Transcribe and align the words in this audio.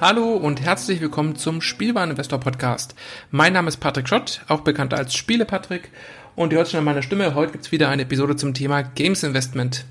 Hallo 0.00 0.32
und 0.32 0.62
herzlich 0.62 1.02
willkommen 1.02 1.36
zum 1.36 1.60
Spielwareninvestor 1.60 2.40
Podcast. 2.40 2.94
Mein 3.30 3.52
Name 3.52 3.68
ist 3.68 3.76
Patrick 3.76 4.08
Schott, 4.08 4.40
auch 4.48 4.62
bekannt 4.62 4.94
als 4.94 5.14
Spiele 5.14 5.44
Patrick. 5.44 5.90
Und 6.34 6.52
ihr 6.52 6.56
hört 6.56 6.70
schon 6.70 6.78
an 6.78 6.86
meiner 6.86 7.02
Stimme, 7.02 7.34
heute 7.34 7.52
gibt's 7.52 7.70
wieder 7.70 7.90
eine 7.90 8.04
Episode 8.04 8.34
zum 8.34 8.54
Thema 8.54 8.80
Games 8.80 9.22
Investment. 9.24 9.84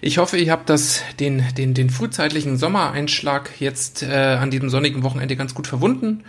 Ich 0.00 0.16
hoffe, 0.16 0.38
ihr 0.38 0.50
habt 0.50 0.70
das, 0.70 1.02
den, 1.20 1.44
den, 1.58 1.74
den 1.74 1.90
frühzeitlichen 1.90 2.56
Sommereinschlag 2.56 3.50
jetzt 3.60 4.02
äh, 4.02 4.38
an 4.40 4.50
diesem 4.50 4.70
sonnigen 4.70 5.02
Wochenende 5.02 5.36
ganz 5.36 5.54
gut 5.54 5.66
verwunden 5.66 6.24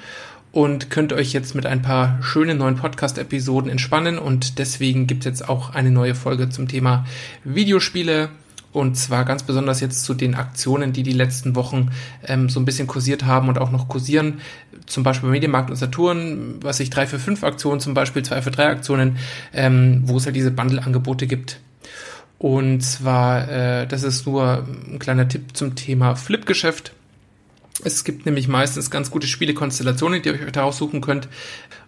und 0.51 0.89
könnt 0.89 1.13
euch 1.13 1.31
jetzt 1.31 1.55
mit 1.55 1.65
ein 1.65 1.81
paar 1.81 2.21
schönen 2.21 2.57
neuen 2.57 2.75
Podcast-Episoden 2.75 3.71
entspannen. 3.71 4.19
Und 4.19 4.59
deswegen 4.59 5.07
gibt 5.07 5.21
es 5.21 5.39
jetzt 5.39 5.47
auch 5.47 5.73
eine 5.73 5.89
neue 5.89 6.15
Folge 6.15 6.49
zum 6.49 6.67
Thema 6.67 7.05
Videospiele, 7.45 8.27
und 8.75 8.95
zwar 8.95 9.23
ganz 9.23 9.43
besonders 9.43 9.79
jetzt 9.79 10.03
zu 10.03 10.13
den 10.13 10.35
Aktionen, 10.35 10.91
die 10.91 11.03
die 11.03 11.13
letzten 11.13 11.55
Wochen 11.55 11.91
ähm, 12.27 12.49
so 12.49 12.59
ein 12.59 12.65
bisschen 12.65 12.87
kursiert 12.87 13.23
haben 13.23 13.47
und 13.47 13.57
auch 13.57 13.71
noch 13.71 13.87
kursieren. 13.87 14.41
Zum 14.85 15.03
Beispiel 15.03 15.29
bei 15.29 15.33
Medienmarkt 15.33 15.69
und 15.69 15.77
Saturn, 15.77 16.55
was 16.61 16.81
ich 16.81 16.89
3 16.89 17.07
für 17.07 17.17
5 17.17 17.45
Aktionen, 17.45 17.79
zum 17.79 17.93
Beispiel 17.93 18.23
2 18.23 18.41
für 18.41 18.51
3 18.51 18.67
Aktionen, 18.67 19.17
ähm, 19.53 20.01
wo 20.05 20.17
es 20.17 20.25
halt 20.25 20.35
diese 20.35 20.51
Bundle-Angebote 20.51 21.25
gibt. 21.25 21.61
Und 22.37 22.81
zwar, 22.81 23.49
äh, 23.49 23.87
das 23.87 24.03
ist 24.03 24.27
nur 24.27 24.67
ein 24.91 24.99
kleiner 24.99 25.29
Tipp 25.29 25.55
zum 25.55 25.75
Thema 25.75 26.15
Flip-Geschäft. 26.15 26.91
Es 27.83 28.03
gibt 28.03 28.25
nämlich 28.25 28.49
meistens 28.49 28.91
ganz 28.91 29.09
gute 29.09 29.27
Spielekonstellationen, 29.27 30.21
die 30.21 30.29
ihr 30.29 30.35
euch 30.35 30.51
da 30.51 30.63
aussuchen 30.63 30.99
könnt. 30.99 31.29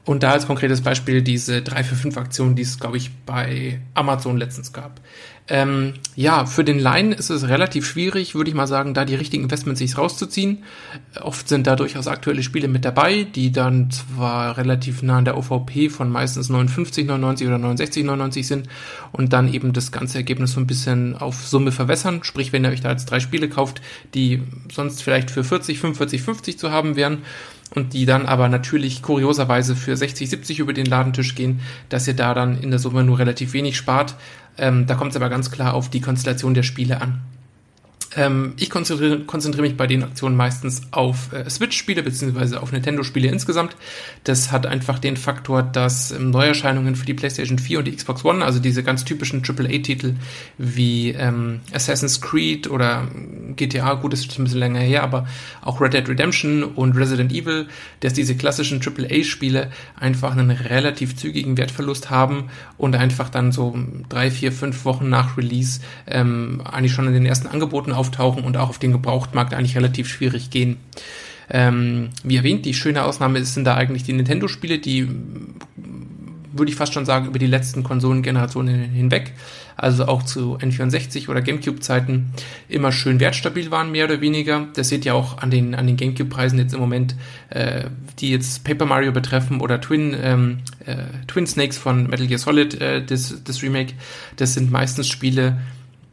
Und 0.08 0.24
da 0.24 0.32
als 0.32 0.48
konkretes 0.48 0.80
Beispiel 0.80 1.22
diese 1.22 1.62
3 1.62 1.84
für 1.84 1.96
5 1.96 2.16
Aktion, 2.16 2.56
die 2.56 2.62
es, 2.62 2.80
glaube 2.80 2.96
ich, 2.96 3.12
bei 3.26 3.82
Amazon 3.94 4.38
letztens 4.38 4.72
gab. 4.72 5.02
Ähm, 5.50 5.96
ja, 6.16 6.46
für 6.46 6.64
den 6.64 6.80
Laien 6.80 7.12
ist 7.12 7.30
es 7.30 7.50
relativ 7.50 7.86
schwierig, 7.86 8.34
würde 8.34 8.50
ich 8.50 8.56
mal 8.56 8.68
sagen, 8.68 8.94
da 8.94 9.04
die 9.04 9.16
richtigen 9.16 9.44
Investments 9.44 9.80
sich 9.80 9.98
rauszuziehen. 9.98 10.64
Oft 11.22 11.50
sind 11.50 11.68
da 11.68 11.76
durchaus 11.76 12.08
aktuelle 12.08 12.42
Spiele 12.42 12.70
mit 12.70 12.86
dabei, 12.86 13.24
die 13.24 13.52
dann 13.52 13.92
zwar 13.92 14.56
relativ 14.56 15.04
nah 15.04 15.18
an 15.18 15.26
der 15.26 15.38
OVP 15.38 15.90
von 15.90 16.10
meistens 16.10 16.50
59,99 16.50 17.48
oder 17.48 17.58
69,99 17.58 18.44
sind 18.46 18.70
und 19.12 19.34
dann 19.34 19.54
eben 19.54 19.74
das 19.74 19.92
ganze 19.92 20.18
Ergebnis 20.18 20.54
so 20.54 20.62
ein 20.62 20.68
bisschen 20.68 21.18
auf 21.18 21.46
Summe 21.48 21.74
verwässern. 21.74 22.22
Sprich, 22.24 22.54
wenn 22.54 22.64
ihr 22.64 22.72
euch 22.72 22.82
da 22.82 22.92
jetzt 22.92 23.12
drei 23.12 23.20
Spiele 23.20 23.50
kauft, 23.50 23.82
die 24.14 24.42
sonst 24.72 25.04
vielleicht 25.04 25.32
für 25.32 25.44
40, 25.44 25.80
45, 25.80 26.22
50 26.22 26.60
zu 26.60 26.72
haben 26.72 26.96
wären, 26.96 27.24
und 27.76 27.94
die 27.94 28.06
dann 28.06 28.26
aber 28.26 28.50
natürlich 28.50 29.02
kurioserweise 29.02 29.76
für 29.76 29.96
60, 29.96 30.30
70 30.30 30.60
über 30.60 30.74
den 30.74 30.86
Ladentisch 30.86 31.36
gehen, 31.36 31.60
dass 31.90 32.08
ihr 32.08 32.16
da 32.16 32.34
dann 32.34 32.62
in 32.62 32.70
der 32.70 32.80
Summe 32.80 33.04
nur 33.04 33.20
relativ 33.20 33.54
wenig 33.54 33.78
spart. 33.78 34.16
Ähm, 34.58 34.88
da 34.88 34.96
kommt 34.96 35.12
es 35.12 35.16
aber 35.18 35.30
ganz 35.30 35.52
klar 35.52 35.74
auf 35.74 35.90
die 35.90 36.02
Konstellation 36.02 36.54
der 36.54 36.64
Spiele 36.64 37.02
an. 37.02 37.22
Ähm, 38.18 38.54
ich 38.58 38.72
konzentriere, 38.72 39.20
konzentriere 39.20 39.68
mich 39.68 39.78
bei 39.78 39.86
den 39.86 40.04
Aktionen 40.04 40.36
meistens 40.36 40.82
auf 40.90 41.32
äh, 41.32 41.48
Switch-Spiele 41.48 42.02
beziehungsweise 42.02 42.62
auf 42.62 42.72
Nintendo-Spiele 42.72 43.30
insgesamt. 43.30 43.76
Das 44.24 44.52
hat 44.52 44.66
einfach 44.66 44.98
den 44.98 45.18
Faktor, 45.18 45.62
dass 45.62 46.12
ähm, 46.12 46.32
Neuerscheinungen 46.32 46.96
für 46.96 47.06
die 47.06 47.14
PlayStation 47.14 47.60
4 47.60 47.80
und 47.80 47.86
die 47.86 47.96
Xbox 47.96 48.26
One, 48.26 48.44
also 48.44 48.60
diese 48.60 48.82
ganz 48.84 49.06
typischen 49.06 49.44
AAA-Titel 49.48 50.16
wie 50.58 51.12
ähm, 51.12 51.60
Assassin's 51.72 52.20
Creed 52.20 52.68
oder 52.68 53.08
GTA, 53.56 53.94
gut, 53.94 54.14
das 54.14 54.22
ist 54.22 54.40
ein 54.40 54.46
bisschen 54.46 54.60
länger 54.60 54.80
her, 54.80 55.04
aber 55.04 55.28
auch 55.62 55.80
Red 55.80 55.94
Dead 55.94 56.10
Redemption 56.10 56.64
und 56.64 56.98
Resident 56.98 57.32
Evil, 57.32 57.68
dass 58.00 58.14
diese 58.14 58.36
klassischen 58.36 58.82
AAA-Spiele 58.82 59.70
einfach 59.96 60.32
einen 60.32 60.50
relativ 60.50 61.16
zügigen 61.16 61.56
Wertverlust 61.56 62.10
haben 62.10 62.50
und 62.80 62.96
einfach 62.96 63.30
dann 63.30 63.52
so 63.52 63.78
drei, 64.10 64.32
vier, 64.32 64.52
fünf 64.52 64.86
Wochen 64.86 65.08
nach 65.08 65.38
Release 65.38 65.82
ähm, 66.08 66.62
eigentlich 66.66 66.94
schon 66.94 67.08
in 67.08 67.14
den 67.14 67.26
ersten 67.26 67.48
Angeboten 67.48 67.92
auftauchen 68.08 68.44
und 68.44 68.58
auch 68.58 68.70
auf 68.70 68.80
den 68.80 68.92
Gebrauchtmarkt 68.92 69.54
eigentlich 69.54 69.76
relativ 69.76 70.08
schwierig 70.08 70.50
gehen. 70.50 70.78
Ähm, 71.50 72.10
wie 72.24 72.38
erwähnt, 72.38 72.66
die 72.66 72.74
schöne 72.74 73.04
Ausnahme 73.04 73.44
sind 73.46 73.66
da 73.66 73.76
eigentlich 73.76 74.04
die 74.04 74.14
Nintendo-Spiele, 74.14 74.80
die 74.80 75.08
würde 76.54 76.72
ich 76.72 76.78
fast 76.78 76.94
schon 76.94 77.06
sagen, 77.06 77.28
über 77.28 77.40
die 77.40 77.48
letzten 77.48 77.84
Konsolengenerationen 77.84 78.90
hinweg, 78.90 79.34
also 79.76 80.08
auch 80.08 80.24
zu 80.24 80.58
N64 80.58 81.30
oder 81.30 81.42
GameCube-Zeiten, 81.42 82.32
immer 82.68 82.92
schön 82.92 83.20
wertstabil 83.20 83.70
waren, 83.70 83.92
mehr 83.92 84.06
oder 84.06 84.22
weniger. 84.22 84.68
Das 84.74 84.90
seht 84.90 85.06
ihr 85.06 85.14
auch 85.14 85.38
an 85.38 85.52
den, 85.52 85.76
an 85.76 85.86
den 85.86 85.98
GameCube-Preisen 85.98 86.58
jetzt 86.58 86.74
im 86.74 86.80
Moment, 86.80 87.16
äh, 87.50 87.84
die 88.20 88.32
jetzt 88.32 88.64
Paper 88.64 88.86
Mario 88.86 89.12
betreffen 89.12 89.62
oder 89.62 89.80
Twin, 89.80 90.16
ähm, 90.20 90.58
äh, 90.86 90.98
Twin 91.28 91.46
Snakes 91.46 91.78
von 91.78 92.08
Metal 92.08 92.28
Gear 92.28 92.40
Solid, 92.40 92.82
äh, 92.82 93.06
das, 93.06 93.44
das 93.44 93.62
Remake. 93.62 93.94
Das 94.36 94.56
sind 94.56 94.72
meistens 94.72 95.08
Spiele, 95.08 95.60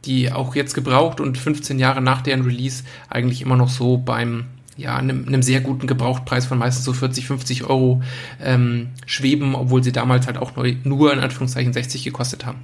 die 0.05 0.31
auch 0.31 0.55
jetzt 0.55 0.73
gebraucht 0.73 1.19
und 1.19 1.37
15 1.37 1.79
Jahre 1.79 2.01
nach 2.01 2.21
deren 2.21 2.41
Release 2.41 2.83
eigentlich 3.09 3.41
immer 3.41 3.55
noch 3.55 3.69
so 3.69 3.97
beim 3.97 4.45
ja, 4.77 4.97
einem, 4.97 5.25
einem 5.27 5.41
sehr 5.41 5.61
guten 5.61 5.87
Gebrauchtpreis 5.87 6.45
von 6.45 6.57
meistens 6.57 6.83
so 6.83 6.91
40, 6.91 7.27
50 7.27 7.63
Euro 7.63 8.01
ähm, 8.41 8.89
schweben, 9.05 9.55
obwohl 9.55 9.83
sie 9.83 9.93
damals 9.93 10.27
halt 10.27 10.37
auch 10.37 10.55
neu, 10.55 10.75
nur 10.83 11.13
in 11.13 11.19
Anführungszeichen 11.19 11.71
60 11.71 12.03
gekostet 12.03 12.45
haben. 12.45 12.59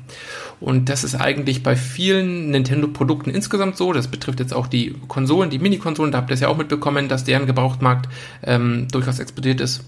Und 0.60 0.90
das 0.90 1.04
ist 1.04 1.16
eigentlich 1.16 1.64
bei 1.64 1.76
vielen 1.76 2.52
Nintendo-Produkten 2.52 3.30
insgesamt 3.30 3.78
so. 3.78 3.94
Das 3.94 4.10
betrifft 4.10 4.40
jetzt 4.40 4.54
auch 4.54 4.68
die 4.68 4.96
Konsolen, 5.08 5.50
die 5.50 5.60
Mini-Konsolen. 5.60 6.12
Da 6.12 6.18
habt 6.18 6.30
ihr 6.30 6.34
es 6.34 6.42
ja 6.42 6.50
auch 6.50 6.58
mitbekommen, 6.58 7.08
dass 7.08 7.24
deren 7.24 7.48
Gebrauchtmarkt 7.48 8.10
ähm, 8.44 8.88
durchaus 8.92 9.20
explodiert 9.20 9.62
ist. 9.62 9.86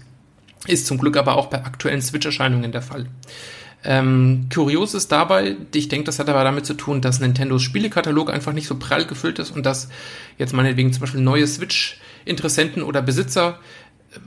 Ist 0.66 0.86
zum 0.86 0.96
Glück 0.96 1.18
aber 1.18 1.36
auch 1.36 1.46
bei 1.46 1.62
aktuellen 1.62 2.00
Switch-Erscheinungen 2.00 2.72
der 2.72 2.82
Fall. 2.82 3.06
Ähm, 3.86 4.46
kurios 4.52 4.94
ist 4.94 5.12
dabei, 5.12 5.56
ich 5.74 5.88
denke, 5.88 6.06
das 6.06 6.18
hat 6.18 6.28
aber 6.30 6.42
damit 6.42 6.64
zu 6.64 6.72
tun, 6.72 7.02
dass 7.02 7.20
Nintendos 7.20 7.62
Spielekatalog 7.62 8.32
einfach 8.32 8.54
nicht 8.54 8.66
so 8.66 8.76
prall 8.76 9.04
gefüllt 9.04 9.38
ist 9.38 9.50
und 9.50 9.66
dass 9.66 9.90
jetzt 10.38 10.54
meinetwegen 10.54 10.92
zum 10.92 11.02
Beispiel 11.02 11.20
neue 11.20 11.46
Switch-Interessenten 11.46 12.82
oder 12.82 13.02
Besitzer 13.02 13.58
äh, 14.12 14.18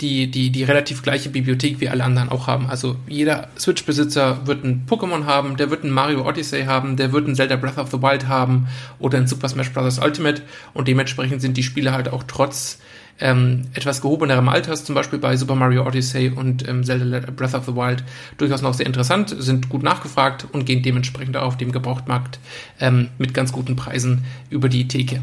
die, 0.00 0.30
die, 0.30 0.50
die 0.50 0.62
relativ 0.62 1.02
gleiche 1.02 1.30
Bibliothek 1.30 1.80
wie 1.80 1.88
alle 1.88 2.04
anderen 2.04 2.28
auch 2.28 2.46
haben. 2.46 2.68
Also 2.68 2.96
jeder 3.08 3.48
Switch-Besitzer 3.58 4.46
wird 4.46 4.62
ein 4.64 4.84
Pokémon 4.86 5.24
haben, 5.24 5.56
der 5.56 5.70
wird 5.70 5.84
ein 5.84 5.90
Mario 5.90 6.28
Odyssey 6.28 6.64
haben, 6.64 6.98
der 6.98 7.12
wird 7.12 7.26
ein 7.26 7.34
Zelda 7.34 7.56
Breath 7.56 7.78
of 7.78 7.90
the 7.90 8.02
Wild 8.02 8.28
haben 8.28 8.68
oder 8.98 9.16
ein 9.16 9.26
Super 9.26 9.48
Smash 9.48 9.72
Bros. 9.72 9.98
Ultimate 9.98 10.42
und 10.74 10.86
dementsprechend 10.86 11.40
sind 11.40 11.56
die 11.56 11.62
Spiele 11.62 11.92
halt 11.92 12.10
auch 12.12 12.24
trotz 12.28 12.78
ähm, 13.20 13.64
etwas 13.74 14.00
gehobenerem 14.00 14.48
Alters, 14.48 14.84
zum 14.84 14.94
Beispiel 14.94 15.18
bei 15.18 15.36
Super 15.36 15.54
Mario 15.54 15.86
Odyssey 15.86 16.32
und 16.34 16.66
ähm, 16.68 16.84
Zelda 16.84 17.20
Breath 17.30 17.54
of 17.54 17.66
the 17.66 17.74
Wild, 17.74 18.04
durchaus 18.36 18.62
noch 18.62 18.74
sehr 18.74 18.86
interessant, 18.86 19.34
sind 19.38 19.68
gut 19.68 19.82
nachgefragt 19.82 20.46
und 20.52 20.64
gehen 20.64 20.82
dementsprechend 20.82 21.36
auf 21.36 21.56
dem 21.56 21.72
Gebrauchtmarkt 21.72 22.38
ähm, 22.80 23.08
mit 23.18 23.34
ganz 23.34 23.52
guten 23.52 23.76
Preisen 23.76 24.24
über 24.50 24.68
die 24.68 24.88
Theke. 24.88 25.20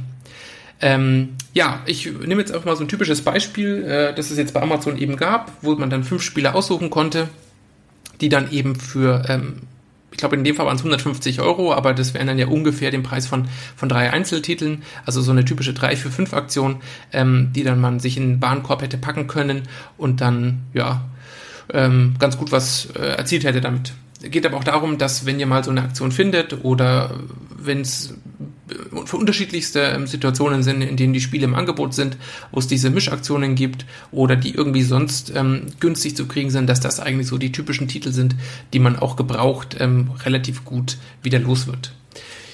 Ähm, 0.81 1.29
ja, 1.53 1.81
ich 1.85 2.05
nehme 2.05 2.41
jetzt 2.41 2.51
einfach 2.51 2.65
mal 2.65 2.75
so 2.75 2.83
ein 2.83 2.89
typisches 2.89 3.21
Beispiel, 3.21 3.83
äh, 3.83 4.13
das 4.13 4.29
es 4.29 4.37
jetzt 4.37 4.53
bei 4.53 4.61
Amazon 4.61 4.97
eben 4.97 5.15
gab, 5.15 5.51
wo 5.61 5.73
man 5.75 5.89
dann 5.89 6.03
fünf 6.03 6.21
Spiele 6.21 6.53
aussuchen 6.53 6.89
konnte, 6.89 7.29
die 8.19 8.29
dann 8.29 8.51
eben 8.51 8.75
für 8.75 9.23
ähm, 9.29 9.61
ich 10.15 10.17
glaube, 10.17 10.37
in 10.37 10.45
dem 10.45 10.55
Fall 10.55 10.65
waren 10.65 10.77
es 10.77 10.81
150 10.81 11.41
Euro, 11.41 11.73
aber 11.73 11.93
das 11.93 12.13
wären 12.13 12.27
dann 12.27 12.39
ja 12.39 12.47
ungefähr 12.47 12.89
den 12.89 13.03
Preis 13.03 13.27
von, 13.27 13.49
von 13.75 13.89
drei 13.89 14.11
Einzeltiteln, 14.11 14.83
also 15.05 15.21
so 15.21 15.31
eine 15.31 15.43
typische 15.43 15.73
3 15.73 15.97
für 15.97 16.09
5 16.09 16.33
Aktion, 16.33 16.77
ähm, 17.11 17.49
die 17.53 17.63
dann 17.63 17.81
man 17.81 17.99
sich 17.99 18.15
in 18.15 18.29
den 18.29 18.41
Warenkorb 18.41 18.81
hätte 18.81 18.97
packen 18.97 19.27
können 19.27 19.63
und 19.97 20.21
dann, 20.21 20.61
ja, 20.73 21.03
ähm, 21.73 22.15
ganz 22.17 22.37
gut 22.37 22.53
was 22.53 22.87
äh, 22.95 23.01
erzielt 23.01 23.43
hätte 23.43 23.59
damit. 23.59 23.91
Geht 24.21 24.45
aber 24.45 24.55
auch 24.55 24.63
darum, 24.63 24.97
dass 24.97 25.25
wenn 25.25 25.37
ihr 25.37 25.47
mal 25.47 25.65
so 25.65 25.71
eine 25.71 25.81
Aktion 25.81 26.13
findet 26.13 26.63
oder 26.63 27.19
wenn 27.49 27.81
es 27.81 28.13
für 29.05 29.17
unterschiedlichste 29.17 29.79
ähm, 29.81 30.07
Situationen 30.07 30.63
sind, 30.63 30.81
in 30.81 30.97
denen 30.97 31.13
die 31.13 31.21
Spiele 31.21 31.45
im 31.45 31.55
Angebot 31.55 31.93
sind, 31.93 32.17
wo 32.51 32.59
es 32.59 32.67
diese 32.67 32.89
Mischaktionen 32.89 33.55
gibt 33.55 33.85
oder 34.11 34.35
die 34.35 34.55
irgendwie 34.55 34.83
sonst 34.83 35.31
ähm, 35.35 35.67
günstig 35.79 36.15
zu 36.15 36.27
kriegen 36.27 36.49
sind, 36.49 36.67
dass 36.67 36.79
das 36.79 36.99
eigentlich 36.99 37.27
so 37.27 37.37
die 37.37 37.51
typischen 37.51 37.87
Titel 37.87 38.11
sind, 38.11 38.35
die 38.73 38.79
man 38.79 38.97
auch 38.97 39.15
gebraucht 39.15 39.77
ähm, 39.79 40.11
relativ 40.23 40.65
gut 40.65 40.97
wieder 41.21 41.39
los 41.39 41.67
wird. 41.67 41.91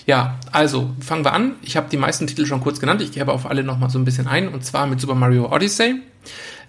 Ja, 0.08 0.40
also 0.52 0.90
fangen 1.00 1.24
wir 1.24 1.34
an. 1.34 1.56
Ich 1.62 1.78
habe 1.78 1.88
die 1.90 1.98
meisten 1.98 2.28
Titel 2.28 2.46
schon 2.46 2.62
kurz 2.62 2.80
genannt. 2.80 3.02
Ich 3.02 3.12
gehe 3.12 3.22
aber 3.22 3.34
auf 3.34 3.46
alle 3.46 3.64
nochmal 3.64 3.90
so 3.90 4.00
ein 4.00 4.06
bisschen 4.06 4.28
ein. 4.28 4.48
Und 4.50 4.66
zwar 4.66 4.88
mit 4.88 5.00
Super 5.00 5.16
Mario 5.16 5.54
Odyssey. 5.54 6.02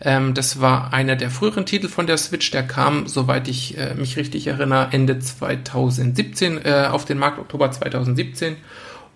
Ähm, 0.01 0.35
das 0.35 0.61
war 0.61 0.93
einer 0.93 1.17
der 1.17 1.31
früheren 1.31 1.65
Titel 1.65 1.89
von 1.89 2.07
der 2.07 2.19
Switch. 2.19 2.51
Der 2.51 2.63
kam, 2.63 3.07
soweit 3.07 3.49
ich 3.49 3.79
äh, 3.79 3.95
mich 3.95 4.17
richtig 4.17 4.47
erinnere, 4.47 4.89
Ende 4.93 5.19
2017 5.19 6.65
äh, 6.65 6.89
auf 6.91 7.05
den 7.05 7.19
Markt, 7.19 7.39
Oktober 7.39 7.71
2017 7.71 8.57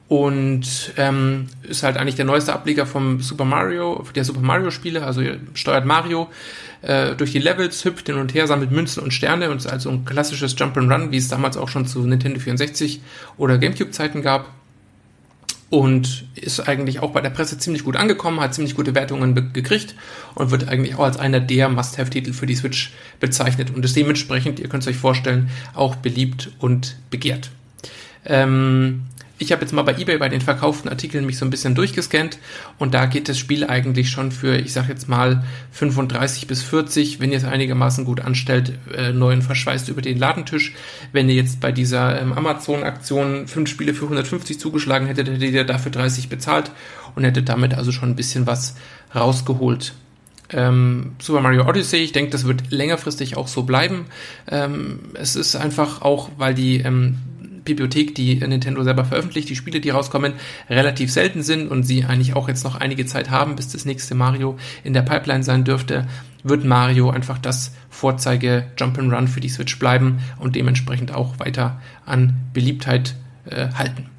und 0.08 0.92
ähm, 0.96 1.46
ist 1.62 1.82
halt 1.82 1.96
eigentlich 1.96 2.14
der 2.14 2.24
neueste 2.24 2.52
Ableger 2.52 2.86
vom 2.86 3.20
Super 3.20 3.44
Mario, 3.44 4.04
der 4.14 4.24
Super 4.24 4.40
Mario 4.40 4.70
Spiele. 4.70 5.04
Also 5.04 5.22
steuert 5.54 5.84
Mario 5.84 6.28
äh, 6.82 7.16
durch 7.16 7.32
die 7.32 7.40
Levels, 7.40 7.84
hüpft 7.84 8.06
hin 8.06 8.16
und 8.16 8.32
her, 8.32 8.46
sammelt 8.46 8.70
Münzen 8.70 9.02
und 9.02 9.12
Sterne 9.12 9.50
und 9.50 9.56
ist 9.56 9.66
also 9.66 9.90
ein 9.90 10.04
klassisches 10.04 10.54
Jump 10.56 10.76
and 10.76 10.92
Run, 10.92 11.10
wie 11.10 11.16
es 11.16 11.28
damals 11.28 11.56
auch 11.56 11.68
schon 11.68 11.86
zu 11.86 12.06
Nintendo 12.06 12.38
64 12.38 13.00
oder 13.36 13.58
GameCube 13.58 13.90
Zeiten 13.90 14.22
gab. 14.22 14.52
Und 15.68 16.28
ist 16.36 16.60
eigentlich 16.60 17.00
auch 17.00 17.10
bei 17.10 17.20
der 17.20 17.30
Presse 17.30 17.58
ziemlich 17.58 17.82
gut 17.82 17.96
angekommen, 17.96 18.38
hat 18.38 18.54
ziemlich 18.54 18.76
gute 18.76 18.94
Wertungen 18.94 19.52
gekriegt 19.52 19.96
und 20.36 20.52
wird 20.52 20.68
eigentlich 20.68 20.94
auch 20.94 21.02
als 21.02 21.16
einer 21.18 21.40
der 21.40 21.68
Must-Have-Titel 21.68 22.32
für 22.32 22.46
die 22.46 22.54
Switch 22.54 22.92
bezeichnet 23.18 23.74
und 23.74 23.84
ist 23.84 23.96
dementsprechend, 23.96 24.60
ihr 24.60 24.68
könnt 24.68 24.84
es 24.84 24.88
euch 24.88 24.96
vorstellen, 24.96 25.50
auch 25.74 25.96
beliebt 25.96 26.52
und 26.60 26.96
begehrt. 27.10 27.50
Ähm, 28.24 29.06
ich 29.38 29.52
habe 29.52 29.62
jetzt 29.62 29.72
mal 29.72 29.82
bei 29.82 29.96
eBay 29.98 30.18
bei 30.18 30.28
den 30.28 30.40
verkauften 30.40 30.88
Artikeln 30.88 31.26
mich 31.26 31.38
so 31.38 31.44
ein 31.44 31.50
bisschen 31.50 31.74
durchgescannt 31.74 32.38
und 32.78 32.94
da 32.94 33.06
geht 33.06 33.28
das 33.28 33.38
Spiel 33.38 33.64
eigentlich 33.64 34.10
schon 34.10 34.32
für, 34.32 34.56
ich 34.56 34.72
sag 34.72 34.88
jetzt 34.88 35.08
mal 35.08 35.44
35 35.72 36.46
bis 36.46 36.62
40, 36.62 37.20
wenn 37.20 37.30
ihr 37.30 37.38
es 37.38 37.44
einigermaßen 37.44 38.04
gut 38.04 38.20
anstellt, 38.20 38.72
äh, 38.94 39.12
neuen 39.12 39.42
verschweißt 39.42 39.88
über 39.88 40.00
den 40.00 40.18
Ladentisch. 40.18 40.74
Wenn 41.12 41.28
ihr 41.28 41.34
jetzt 41.34 41.60
bei 41.60 41.70
dieser 41.70 42.20
ähm, 42.20 42.32
Amazon-Aktion 42.32 43.46
fünf 43.46 43.68
Spiele 43.68 43.92
für 43.92 44.04
150 44.04 44.58
zugeschlagen 44.58 45.06
hättet, 45.06 45.28
hättet 45.28 45.52
ihr 45.52 45.64
dafür 45.64 45.92
30 45.92 46.28
bezahlt 46.28 46.70
und 47.14 47.24
hättet 47.24 47.48
damit 47.48 47.74
also 47.74 47.92
schon 47.92 48.10
ein 48.10 48.16
bisschen 48.16 48.46
was 48.46 48.76
rausgeholt. 49.14 49.92
Ähm, 50.50 51.16
Super 51.20 51.40
Mario 51.40 51.68
Odyssey, 51.68 51.98
ich 51.98 52.12
denke, 52.12 52.30
das 52.30 52.46
wird 52.46 52.70
längerfristig 52.70 53.36
auch 53.36 53.48
so 53.48 53.64
bleiben. 53.64 54.06
Ähm, 54.48 55.00
es 55.14 55.34
ist 55.34 55.56
einfach 55.56 56.02
auch, 56.02 56.30
weil 56.36 56.54
die 56.54 56.78
ähm, 56.78 57.18
Bibliothek, 57.66 58.14
die 58.14 58.36
Nintendo 58.36 58.82
selber 58.82 59.04
veröffentlicht, 59.04 59.50
die 59.50 59.56
Spiele, 59.56 59.80
die 59.80 59.90
rauskommen, 59.90 60.32
relativ 60.70 61.12
selten 61.12 61.42
sind 61.42 61.68
und 61.68 61.82
sie 61.82 62.04
eigentlich 62.04 62.34
auch 62.34 62.48
jetzt 62.48 62.64
noch 62.64 62.76
einige 62.76 63.04
Zeit 63.04 63.30
haben, 63.30 63.56
bis 63.56 63.68
das 63.68 63.84
nächste 63.84 64.14
Mario 64.14 64.56
in 64.82 64.94
der 64.94 65.02
Pipeline 65.02 65.42
sein 65.42 65.64
dürfte, 65.64 66.06
wird 66.42 66.64
Mario 66.64 67.10
einfach 67.10 67.38
das 67.38 67.72
Vorzeige 67.90 68.66
Jump'n'Run 68.78 69.26
für 69.26 69.40
die 69.40 69.48
Switch 69.50 69.78
bleiben 69.78 70.20
und 70.38 70.56
dementsprechend 70.56 71.12
auch 71.12 71.38
weiter 71.38 71.80
an 72.06 72.34
Beliebtheit 72.54 73.16
äh, 73.44 73.68
halten. 73.74 74.15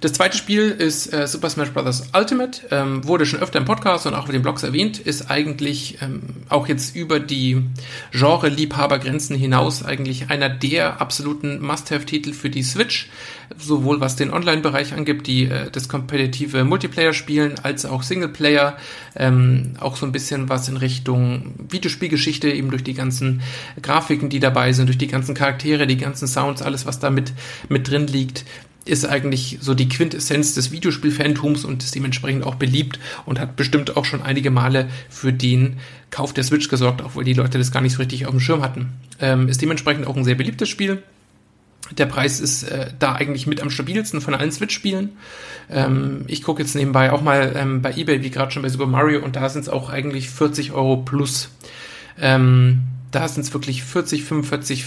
Das 0.00 0.12
zweite 0.12 0.36
Spiel 0.36 0.70
ist 0.70 1.12
äh, 1.12 1.26
Super 1.26 1.50
Smash 1.50 1.70
Bros. 1.70 2.04
Ultimate, 2.14 2.62
ähm, 2.70 3.06
wurde 3.06 3.26
schon 3.26 3.40
öfter 3.40 3.58
im 3.58 3.64
Podcast 3.64 4.06
und 4.06 4.14
auch 4.14 4.24
auf 4.24 4.30
den 4.30 4.42
Blogs 4.42 4.62
erwähnt, 4.62 4.98
ist 4.98 5.30
eigentlich 5.30 5.98
ähm, 6.02 6.22
auch 6.48 6.68
jetzt 6.68 6.94
über 6.94 7.20
die 7.20 7.62
Genre-Liebhabergrenzen 8.12 9.36
hinaus 9.36 9.84
eigentlich 9.84 10.30
einer 10.30 10.48
der 10.48 11.00
absoluten 11.00 11.60
Must-Have-Titel 11.60 12.32
für 12.32 12.50
die 12.50 12.62
Switch, 12.62 13.08
sowohl 13.56 14.00
was 14.00 14.16
den 14.16 14.32
Online-Bereich 14.32 14.92
angibt, 14.92 15.26
die 15.26 15.44
äh, 15.44 15.70
das 15.70 15.88
kompetitive 15.88 16.64
Multiplayer-Spielen, 16.64 17.58
als 17.62 17.86
auch 17.86 18.02
Singleplayer, 18.02 18.76
ähm, 19.14 19.74
auch 19.80 19.96
so 19.96 20.06
ein 20.06 20.12
bisschen 20.12 20.48
was 20.48 20.68
in 20.68 20.76
Richtung 20.76 21.54
Videospielgeschichte, 21.68 22.50
eben 22.50 22.70
durch 22.70 22.84
die 22.84 22.94
ganzen 22.94 23.42
Grafiken, 23.80 24.28
die 24.28 24.40
dabei 24.40 24.72
sind, 24.72 24.86
durch 24.86 24.98
die 24.98 25.06
ganzen 25.06 25.34
Charaktere, 25.34 25.86
die 25.86 25.96
ganzen 25.96 26.28
Sounds, 26.28 26.62
alles, 26.62 26.86
was 26.86 26.98
da 26.98 27.10
mit, 27.10 27.32
mit 27.68 27.88
drin 27.88 28.06
liegt 28.06 28.44
ist 28.86 29.04
eigentlich 29.04 29.58
so 29.60 29.74
die 29.74 29.88
Quintessenz 29.88 30.54
des 30.54 30.70
Videospiel-Fantums 30.70 31.64
und 31.64 31.82
ist 31.82 31.94
dementsprechend 31.94 32.44
auch 32.44 32.54
beliebt 32.54 32.98
und 33.24 33.40
hat 33.40 33.56
bestimmt 33.56 33.96
auch 33.96 34.04
schon 34.04 34.22
einige 34.22 34.50
Male 34.50 34.88
für 35.08 35.32
den 35.32 35.76
Kauf 36.10 36.32
der 36.32 36.44
Switch 36.44 36.68
gesorgt, 36.68 37.02
obwohl 37.02 37.24
die 37.24 37.34
Leute 37.34 37.58
das 37.58 37.72
gar 37.72 37.80
nicht 37.80 37.94
so 37.94 37.98
richtig 37.98 38.26
auf 38.26 38.30
dem 38.30 38.40
Schirm 38.40 38.62
hatten. 38.62 38.92
Ähm, 39.20 39.48
ist 39.48 39.60
dementsprechend 39.60 40.06
auch 40.06 40.16
ein 40.16 40.24
sehr 40.24 40.34
beliebtes 40.34 40.68
Spiel. 40.68 41.02
Der 41.92 42.06
Preis 42.06 42.40
ist 42.40 42.64
äh, 42.64 42.90
da 42.98 43.14
eigentlich 43.14 43.46
mit 43.46 43.60
am 43.60 43.70
stabilsten 43.70 44.20
von 44.20 44.34
allen 44.34 44.50
Switch-Spielen. 44.50 45.10
Ähm, 45.70 46.24
ich 46.26 46.42
gucke 46.42 46.62
jetzt 46.62 46.74
nebenbei 46.74 47.12
auch 47.12 47.22
mal 47.22 47.52
ähm, 47.56 47.82
bei 47.82 47.92
eBay, 47.92 48.22
wie 48.22 48.30
gerade 48.30 48.50
schon 48.50 48.62
bei 48.62 48.68
Super 48.68 48.86
Mario, 48.86 49.24
und 49.24 49.36
da 49.36 49.48
sind 49.48 49.62
es 49.62 49.68
auch 49.68 49.88
eigentlich 49.88 50.30
40 50.30 50.72
Euro 50.72 50.98
plus. 50.98 51.50
Ähm, 52.20 52.82
da 53.10 53.28
sind 53.28 53.42
es 53.42 53.54
wirklich 53.54 53.82
40, 53.84 54.24
45, 54.24 54.84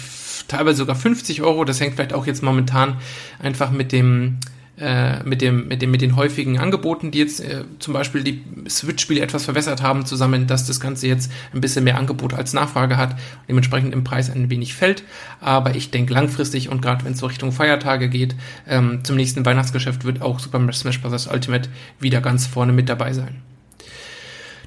teilweise 0.49 0.79
sogar 0.79 0.95
50 0.95 1.41
Euro. 1.41 1.63
Das 1.63 1.79
hängt 1.79 1.95
vielleicht 1.95 2.13
auch 2.13 2.27
jetzt 2.27 2.43
momentan 2.43 2.97
einfach 3.39 3.71
mit 3.71 3.91
dem 3.91 4.39
äh, 4.79 5.23
mit 5.23 5.41
dem 5.41 5.67
mit 5.67 5.81
dem 5.81 5.91
mit 5.91 6.01
den 6.01 6.15
häufigen 6.15 6.57
Angeboten, 6.57 7.11
die 7.11 7.19
jetzt 7.19 7.41
äh, 7.41 7.65
zum 7.79 7.93
Beispiel 7.93 8.23
die 8.23 8.43
Switch-Spiele 8.69 9.21
etwas 9.21 9.45
verwässert 9.45 9.81
haben, 9.81 10.05
zusammen, 10.05 10.47
dass 10.47 10.65
das 10.65 10.79
Ganze 10.79 11.07
jetzt 11.07 11.31
ein 11.53 11.61
bisschen 11.61 11.83
mehr 11.83 11.97
Angebot 11.97 12.33
als 12.33 12.53
Nachfrage 12.53 12.97
hat, 12.97 13.17
dementsprechend 13.47 13.93
im 13.93 14.03
Preis 14.03 14.29
ein 14.29 14.49
wenig 14.49 14.73
fällt. 14.73 15.03
Aber 15.41 15.75
ich 15.75 15.91
denke 15.91 16.13
langfristig 16.13 16.69
und 16.69 16.81
gerade 16.81 17.03
wenn 17.03 17.13
es 17.13 17.19
so 17.19 17.25
Richtung 17.25 17.51
Feiertage 17.51 18.09
geht, 18.09 18.35
ähm, 18.67 19.03
zum 19.03 19.17
nächsten 19.17 19.45
Weihnachtsgeschäft 19.45 20.05
wird 20.05 20.21
auch 20.21 20.39
Super 20.39 20.71
Smash 20.71 21.01
Bros. 21.01 21.27
Ultimate 21.27 21.69
wieder 21.99 22.21
ganz 22.21 22.47
vorne 22.47 22.71
mit 22.71 22.87
dabei 22.89 23.13
sein. 23.13 23.48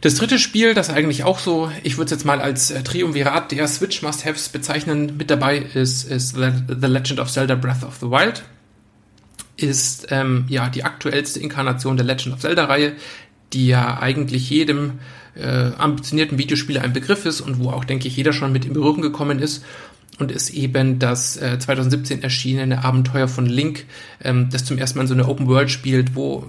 Das 0.02 0.16
dritte 0.16 0.40
Spiel, 0.40 0.74
das 0.74 0.90
eigentlich 0.90 1.22
auch 1.22 1.38
so, 1.38 1.70
ich 1.84 1.96
würde 1.96 2.06
es 2.06 2.10
jetzt 2.10 2.24
mal 2.24 2.40
als 2.40 2.72
äh, 2.72 2.82
Triumvirat 2.82 3.52
der 3.52 3.68
Switch 3.68 4.02
Must-Haves 4.02 4.48
bezeichnen, 4.48 5.16
mit 5.16 5.30
dabei 5.30 5.58
ist, 5.58 6.02
ist 6.02 6.34
The 6.34 6.86
Legend 6.88 7.20
of 7.20 7.30
Zelda 7.30 7.54
Breath 7.54 7.84
of 7.84 7.98
the 8.00 8.10
Wild. 8.10 8.42
Ist 9.56 10.08
ähm, 10.10 10.46
ja 10.48 10.68
die 10.68 10.82
aktuellste 10.82 11.38
Inkarnation 11.38 11.96
der 11.96 12.04
Legend 12.04 12.34
of 12.34 12.40
Zelda-Reihe, 12.40 12.94
die 13.52 13.68
ja 13.68 14.00
eigentlich 14.00 14.50
jedem 14.50 14.98
äh, 15.36 15.70
ambitionierten 15.78 16.36
Videospieler 16.36 16.82
ein 16.82 16.92
Begriff 16.92 17.24
ist 17.24 17.40
und 17.40 17.60
wo 17.60 17.70
auch, 17.70 17.84
denke 17.84 18.08
ich, 18.08 18.16
jeder 18.16 18.32
schon 18.32 18.50
mit 18.50 18.64
in 18.64 18.72
Berührung 18.72 19.02
gekommen 19.02 19.38
ist 19.38 19.64
und 20.18 20.32
ist 20.32 20.50
eben 20.50 20.98
das 20.98 21.36
äh, 21.36 21.60
2017 21.60 22.24
erschienene 22.24 22.84
Abenteuer 22.84 23.28
von 23.28 23.46
Link, 23.46 23.84
ähm, 24.24 24.48
das 24.50 24.64
zum 24.64 24.78
ersten 24.78 24.98
Mal 24.98 25.02
in 25.02 25.08
so 25.08 25.14
eine 25.14 25.28
Open 25.28 25.46
World 25.46 25.70
spielt, 25.70 26.16
wo 26.16 26.44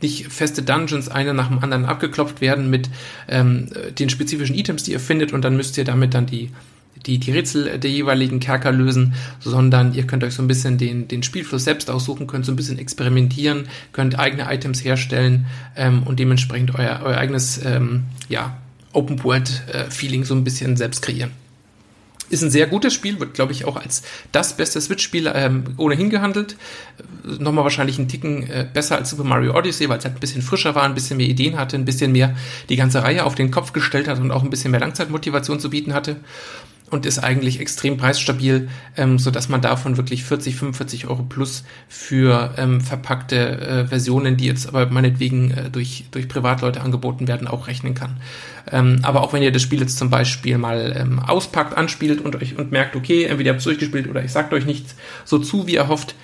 nicht 0.00 0.32
feste 0.32 0.62
Dungeons 0.62 1.08
eine 1.08 1.34
nach 1.34 1.48
dem 1.48 1.58
anderen 1.58 1.84
abgeklopft 1.84 2.40
werden 2.40 2.70
mit 2.70 2.88
ähm, 3.28 3.68
den 3.98 4.10
spezifischen 4.10 4.54
Items, 4.54 4.84
die 4.84 4.92
ihr 4.92 5.00
findet 5.00 5.32
und 5.32 5.42
dann 5.44 5.56
müsst 5.56 5.76
ihr 5.76 5.84
damit 5.84 6.14
dann 6.14 6.26
die 6.26 6.50
die, 7.06 7.18
die 7.18 7.30
Rätsel 7.30 7.78
der 7.78 7.90
jeweiligen 7.90 8.40
Kerker 8.40 8.72
lösen, 8.72 9.14
sondern 9.40 9.94
ihr 9.94 10.06
könnt 10.06 10.24
euch 10.24 10.34
so 10.34 10.42
ein 10.42 10.48
bisschen 10.48 10.78
den, 10.78 11.08
den 11.08 11.22
Spielfluss 11.22 11.64
selbst 11.64 11.90
aussuchen, 11.90 12.26
könnt 12.26 12.44
so 12.44 12.52
ein 12.52 12.56
bisschen 12.56 12.78
experimentieren, 12.78 13.68
könnt 13.92 14.18
eigene 14.18 14.52
Items 14.52 14.84
herstellen 14.84 15.46
ähm, 15.76 16.02
und 16.02 16.18
dementsprechend 16.18 16.74
euer, 16.74 17.00
euer 17.04 17.16
eigenes 17.16 17.64
ähm, 17.64 18.04
ja, 18.28 18.56
Open 18.92 19.22
World 19.24 19.62
äh, 19.72 20.24
so 20.24 20.34
ein 20.34 20.44
bisschen 20.44 20.76
selbst 20.76 21.02
kreieren. 21.02 21.30
Ist 22.30 22.42
ein 22.42 22.50
sehr 22.50 22.66
gutes 22.66 22.94
Spiel, 22.94 23.20
wird, 23.20 23.34
glaube 23.34 23.52
ich, 23.52 23.64
auch 23.64 23.76
als 23.76 24.02
das 24.32 24.56
beste 24.56 24.80
Switch-Spiel 24.80 25.30
ähm, 25.34 25.64
ohnehin 25.76 26.10
gehandelt. 26.10 26.56
Nochmal 27.38 27.64
wahrscheinlich 27.64 27.98
einen 27.98 28.08
Ticken 28.08 28.42
äh, 28.44 28.66
besser 28.72 28.96
als 28.96 29.10
Super 29.10 29.24
Mario 29.24 29.56
Odyssey, 29.56 29.88
weil 29.88 29.98
es 29.98 30.04
halt 30.04 30.16
ein 30.16 30.20
bisschen 30.20 30.42
frischer 30.42 30.74
war, 30.74 30.84
ein 30.84 30.94
bisschen 30.94 31.16
mehr 31.16 31.26
Ideen 31.26 31.58
hatte, 31.58 31.76
ein 31.76 31.84
bisschen 31.84 32.12
mehr 32.12 32.36
die 32.68 32.76
ganze 32.76 33.02
Reihe 33.02 33.24
auf 33.24 33.34
den 33.34 33.50
Kopf 33.50 33.72
gestellt 33.72 34.08
hat 34.08 34.18
und 34.18 34.30
auch 34.30 34.42
ein 34.42 34.50
bisschen 34.50 34.70
mehr 34.70 34.80
Langzeitmotivation 34.80 35.60
zu 35.60 35.70
bieten 35.70 35.94
hatte 35.94 36.16
und 36.90 37.06
ist 37.06 37.18
eigentlich 37.18 37.60
extrem 37.60 37.96
preisstabil, 37.96 38.68
ähm, 38.96 39.18
so 39.18 39.30
dass 39.30 39.48
man 39.48 39.60
davon 39.60 39.96
wirklich 39.96 40.24
40, 40.24 40.56
45 40.56 41.06
Euro 41.06 41.22
plus 41.22 41.64
für 41.88 42.54
ähm, 42.56 42.80
verpackte 42.80 43.60
äh, 43.60 43.86
Versionen, 43.86 44.36
die 44.36 44.46
jetzt 44.46 44.68
aber 44.68 44.86
meinetwegen 44.86 45.50
äh, 45.50 45.70
durch, 45.70 46.04
durch 46.10 46.28
Privatleute 46.28 46.80
angeboten 46.80 47.28
werden, 47.28 47.46
auch 47.46 47.66
rechnen 47.66 47.94
kann. 47.94 48.16
Ähm, 48.70 49.00
aber 49.02 49.22
auch 49.22 49.32
wenn 49.32 49.42
ihr 49.42 49.52
das 49.52 49.62
Spiel 49.62 49.80
jetzt 49.80 49.98
zum 49.98 50.10
Beispiel 50.10 50.58
mal 50.58 50.94
ähm, 50.96 51.18
auspackt, 51.18 51.76
anspielt 51.76 52.20
und 52.20 52.36
euch 52.36 52.56
und 52.56 52.72
merkt, 52.72 52.96
okay, 52.96 53.24
entweder 53.24 53.48
ihr 53.48 53.52
habt 53.52 53.60
es 53.60 53.64
durchgespielt 53.64 54.08
oder 54.08 54.24
ich 54.24 54.32
sagt 54.32 54.52
euch 54.52 54.64
nichts 54.64 54.94
so 55.24 55.38
zu, 55.38 55.66
wie 55.66 55.74
ihr 55.74 55.88
hofft, 55.88 56.14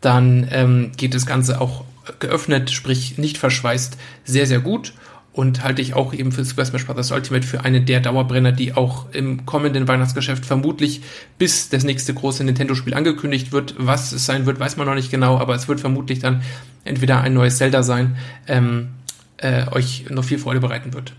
dann 0.00 0.46
ähm, 0.50 0.92
geht 0.96 1.14
das 1.14 1.26
Ganze 1.26 1.60
auch 1.60 1.84
geöffnet, 2.18 2.70
sprich 2.70 3.18
nicht 3.18 3.38
verschweißt, 3.38 3.96
sehr, 4.24 4.46
sehr 4.46 4.60
gut 4.60 4.92
und 5.32 5.64
halte 5.64 5.80
ich 5.80 5.94
auch 5.94 6.12
eben 6.12 6.30
für 6.30 6.44
Super 6.44 6.64
Smash 6.64 6.86
Bros. 6.86 7.10
Ultimate 7.10 7.46
für 7.46 7.64
eine 7.64 7.80
der 7.80 8.00
Dauerbrenner, 8.00 8.52
die 8.52 8.74
auch 8.74 9.10
im 9.12 9.46
kommenden 9.46 9.88
Weihnachtsgeschäft 9.88 10.44
vermutlich 10.44 11.02
bis 11.38 11.70
das 11.70 11.84
nächste 11.84 12.12
große 12.12 12.44
Nintendo-Spiel 12.44 12.94
angekündigt 12.94 13.52
wird. 13.52 13.74
Was 13.78 14.12
es 14.12 14.26
sein 14.26 14.46
wird, 14.46 14.60
weiß 14.60 14.76
man 14.76 14.86
noch 14.86 14.94
nicht 14.94 15.10
genau, 15.10 15.38
aber 15.38 15.54
es 15.54 15.68
wird 15.68 15.80
vermutlich 15.80 16.18
dann 16.18 16.42
entweder 16.84 17.20
ein 17.22 17.32
neues 17.34 17.56
Zelda 17.56 17.82
sein, 17.82 18.16
ähm, 18.46 18.88
äh, 19.38 19.66
euch 19.70 20.06
noch 20.10 20.24
viel 20.24 20.38
Freude 20.38 20.60
bereiten 20.60 20.92
wird. 20.92 21.14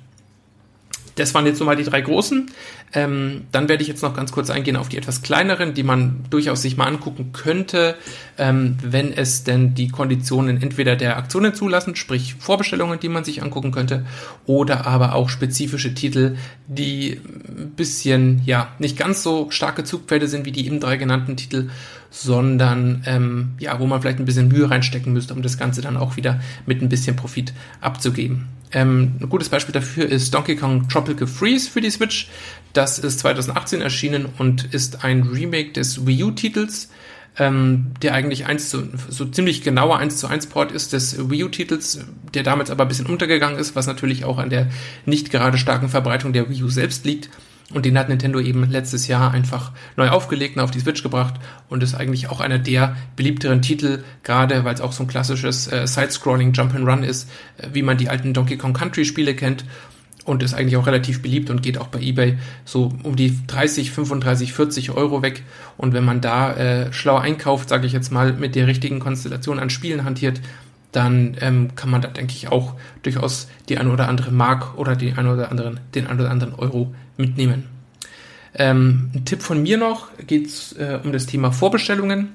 Das 1.15 1.33
waren 1.33 1.45
jetzt 1.45 1.59
so 1.59 1.65
mal 1.65 1.75
die 1.75 1.83
drei 1.83 2.01
großen. 2.01 2.49
Ähm, 2.93 3.45
dann 3.51 3.69
werde 3.69 3.81
ich 3.81 3.89
jetzt 3.89 4.03
noch 4.03 4.15
ganz 4.15 4.31
kurz 4.31 4.49
eingehen 4.49 4.75
auf 4.75 4.89
die 4.89 4.97
etwas 4.97 5.21
kleineren, 5.21 5.73
die 5.73 5.83
man 5.83 6.25
durchaus 6.29 6.61
sich 6.61 6.77
mal 6.77 6.85
angucken 6.85 7.31
könnte, 7.33 7.95
ähm, 8.37 8.77
wenn 8.83 9.11
es 9.11 9.43
denn 9.43 9.73
die 9.73 9.87
Konditionen 9.87 10.61
entweder 10.61 10.95
der 10.95 11.17
Aktionen 11.17 11.55
zulassen, 11.55 11.95
sprich 11.95 12.35
Vorbestellungen, 12.35 12.99
die 12.99 13.09
man 13.09 13.23
sich 13.23 13.41
angucken 13.41 13.71
könnte, 13.71 14.05
oder 14.45 14.85
aber 14.85 15.15
auch 15.15 15.29
spezifische 15.29 15.93
Titel, 15.95 16.35
die 16.67 17.19
ein 17.47 17.71
bisschen, 17.75 18.41
ja, 18.45 18.69
nicht 18.77 18.97
ganz 18.97 19.23
so 19.23 19.49
starke 19.49 19.83
Zugpferde 19.83 20.27
sind 20.27 20.45
wie 20.45 20.51
die 20.51 20.65
eben 20.65 20.79
drei 20.79 20.97
genannten 20.97 21.35
Titel, 21.35 21.69
sondern 22.11 23.01
ähm, 23.07 23.53
ja, 23.57 23.79
wo 23.79 23.87
man 23.87 23.99
vielleicht 24.01 24.19
ein 24.19 24.25
bisschen 24.25 24.47
Mühe 24.47 24.69
reinstecken 24.69 25.11
müsste, 25.13 25.33
um 25.33 25.41
das 25.41 25.57
Ganze 25.57 25.81
dann 25.81 25.97
auch 25.97 26.15
wieder 26.15 26.39
mit 26.67 26.81
ein 26.81 26.89
bisschen 26.89 27.15
Profit 27.15 27.53
abzugeben. 27.81 28.47
Ähm, 28.73 29.13
ein 29.21 29.29
gutes 29.29 29.49
Beispiel 29.49 29.73
dafür 29.73 30.09
ist 30.09 30.33
Donkey 30.33 30.55
Kong 30.55 30.87
Tropical 30.89 31.27
Freeze 31.27 31.69
für 31.69 31.81
die 31.81 31.91
Switch. 31.91 32.29
Das 32.73 32.99
ist 32.99 33.19
2018 33.19 33.81
erschienen 33.81 34.25
und 34.37 34.73
ist 34.73 35.03
ein 35.03 35.23
Remake 35.23 35.73
des 35.73 36.07
Wii 36.07 36.23
U-Titels, 36.23 36.89
ähm, 37.37 37.91
der 38.01 38.15
eigentlich 38.15 38.47
eins 38.47 38.69
zu, 38.69 38.89
so 39.09 39.25
ziemlich 39.25 39.61
genauer 39.61 39.99
1 39.99 40.17
zu 40.17 40.27
1 40.27 40.47
Port 40.47 40.71
ist 40.71 40.93
des 40.93 41.29
Wii 41.29 41.43
U-Titels, 41.43 41.99
der 42.33 42.43
damals 42.43 42.71
aber 42.71 42.85
ein 42.85 42.87
bisschen 42.87 43.05
untergegangen 43.05 43.59
ist, 43.59 43.75
was 43.75 43.85
natürlich 43.85 44.25
auch 44.25 44.39
an 44.39 44.49
der 44.49 44.69
nicht 45.05 45.29
gerade 45.29 45.57
starken 45.59 45.89
Verbreitung 45.89 46.33
der 46.33 46.49
Wii 46.49 46.63
U 46.63 46.69
selbst 46.69 47.05
liegt. 47.05 47.29
Und 47.73 47.85
den 47.85 47.97
hat 47.97 48.09
Nintendo 48.09 48.39
eben 48.39 48.69
letztes 48.69 49.07
Jahr 49.07 49.31
einfach 49.31 49.71
neu 49.97 50.09
aufgelegt 50.09 50.55
und 50.55 50.61
auf 50.61 50.71
die 50.71 50.79
Switch 50.79 51.01
gebracht 51.01 51.35
und 51.69 51.81
ist 51.81 51.95
eigentlich 51.95 52.29
auch 52.29 52.39
einer 52.39 52.59
der 52.59 52.95
beliebteren 53.15 53.61
Titel, 53.61 54.03
gerade 54.23 54.63
weil 54.63 54.75
es 54.75 54.81
auch 54.81 54.91
so 54.91 55.03
ein 55.03 55.07
klassisches 55.07 55.71
äh, 55.71 55.87
Side-Scrolling 55.87 56.53
Jump-and-Run 56.53 57.03
ist, 57.03 57.29
äh, 57.57 57.69
wie 57.73 57.81
man 57.81 57.97
die 57.97 58.09
alten 58.09 58.33
Donkey 58.33 58.57
Kong 58.57 58.73
Country 58.73 59.05
Spiele 59.05 59.33
kennt 59.33 59.65
und 60.25 60.43
ist 60.43 60.53
eigentlich 60.53 60.77
auch 60.77 60.87
relativ 60.87 61.21
beliebt 61.21 61.49
und 61.49 61.61
geht 61.61 61.77
auch 61.77 61.87
bei 61.87 61.99
eBay 61.99 62.37
so 62.65 62.93
um 63.03 63.15
die 63.15 63.37
30, 63.47 63.91
35, 63.91 64.53
40 64.53 64.91
Euro 64.91 65.21
weg. 65.21 65.43
Und 65.77 65.93
wenn 65.93 66.05
man 66.05 66.21
da 66.21 66.53
äh, 66.53 66.93
schlau 66.93 67.17
einkauft, 67.17 67.69
sage 67.69 67.87
ich 67.87 67.93
jetzt 67.93 68.11
mal, 68.11 68.33
mit 68.33 68.55
der 68.55 68.67
richtigen 68.67 68.99
Konstellation 68.99 69.59
an 69.59 69.69
Spielen 69.69 70.05
hantiert, 70.05 70.39
dann 70.93 71.35
ähm, 71.41 71.75
kann 71.75 71.89
man 71.89 72.01
da, 72.01 72.07
denke 72.07 72.33
ich, 72.33 72.49
auch 72.49 72.75
durchaus 73.01 73.49
die 73.67 73.77
eine 73.77 73.91
oder 73.91 74.07
andere 74.07 74.31
Mark 74.31 74.77
oder 74.77 74.95
die 74.95 75.13
eine 75.13 75.33
oder 75.33 75.51
anderen, 75.51 75.79
den 75.95 76.07
einen 76.07 76.19
oder 76.19 76.31
anderen 76.31 76.55
Euro 76.55 76.93
mitnehmen. 77.17 77.65
Ähm, 78.55 79.11
ein 79.13 79.25
Tipp 79.25 79.41
von 79.41 79.61
mir 79.61 79.77
noch 79.77 80.09
geht 80.27 80.47
es 80.47 80.73
äh, 80.73 80.99
um 81.03 81.11
das 81.11 81.25
Thema 81.25 81.51
Vorbestellungen. 81.51 82.29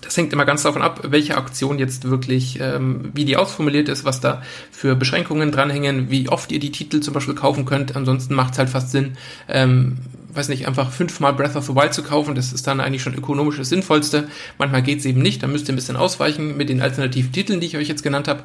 Das 0.00 0.16
hängt 0.16 0.32
immer 0.32 0.44
ganz 0.44 0.62
davon 0.62 0.82
ab, 0.82 1.00
welche 1.04 1.36
Aktion 1.36 1.78
jetzt 1.78 2.08
wirklich, 2.08 2.58
ähm, 2.60 3.10
wie 3.14 3.24
die 3.24 3.36
ausformuliert 3.36 3.88
ist, 3.88 4.04
was 4.04 4.20
da 4.20 4.42
für 4.70 4.96
Beschränkungen 4.96 5.52
dranhängen, 5.52 6.10
wie 6.10 6.28
oft 6.28 6.52
ihr 6.52 6.58
die 6.58 6.72
Titel 6.72 7.00
zum 7.00 7.14
Beispiel 7.14 7.34
kaufen 7.34 7.64
könnt. 7.64 7.96
Ansonsten 7.96 8.34
macht 8.34 8.54
es 8.54 8.58
halt 8.58 8.70
fast 8.70 8.90
Sinn, 8.90 9.16
ähm, 9.48 9.98
weiß 10.34 10.48
nicht, 10.48 10.66
einfach 10.66 10.90
fünfmal 10.90 11.32
Breath 11.32 11.56
of 11.56 11.66
the 11.66 11.74
Wild 11.74 11.94
zu 11.94 12.02
kaufen. 12.02 12.34
Das 12.34 12.52
ist 12.52 12.66
dann 12.66 12.80
eigentlich 12.80 13.02
schon 13.02 13.14
ökonomisch 13.14 13.56
das 13.56 13.68
Sinnvollste. 13.68 14.28
Manchmal 14.58 14.82
geht 14.82 14.98
es 14.98 15.04
eben 15.06 15.22
nicht, 15.22 15.42
da 15.42 15.46
müsst 15.46 15.68
ihr 15.68 15.72
ein 15.72 15.76
bisschen 15.76 15.96
ausweichen 15.96 16.56
mit 16.56 16.68
den 16.68 16.82
alternativen 16.82 17.32
Titeln, 17.32 17.60
die 17.60 17.66
ich 17.66 17.76
euch 17.76 17.88
jetzt 17.88 18.02
genannt 18.02 18.28
habe. 18.28 18.42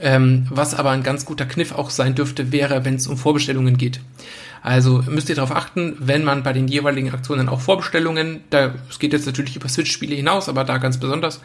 Ähm, 0.00 0.46
was 0.50 0.74
aber 0.74 0.90
ein 0.90 1.02
ganz 1.02 1.24
guter 1.24 1.46
Kniff 1.46 1.72
auch 1.72 1.90
sein 1.90 2.14
dürfte, 2.14 2.50
wäre, 2.50 2.84
wenn 2.84 2.96
es 2.96 3.06
um 3.06 3.16
Vorbestellungen 3.16 3.76
geht. 3.76 4.00
Also 4.62 5.04
müsst 5.06 5.28
ihr 5.28 5.34
darauf 5.34 5.54
achten, 5.54 5.96
wenn 6.00 6.24
man 6.24 6.42
bei 6.42 6.52
den 6.52 6.68
jeweiligen 6.68 7.10
Aktionen 7.12 7.48
auch 7.48 7.60
Vorbestellungen, 7.60 8.40
da 8.50 8.74
es 8.88 8.98
geht 8.98 9.12
jetzt 9.12 9.26
natürlich 9.26 9.56
über 9.56 9.68
Switch-Spiele 9.68 10.14
hinaus, 10.16 10.48
aber 10.48 10.64
da 10.64 10.78
ganz 10.78 10.98
besonders, 10.98 11.40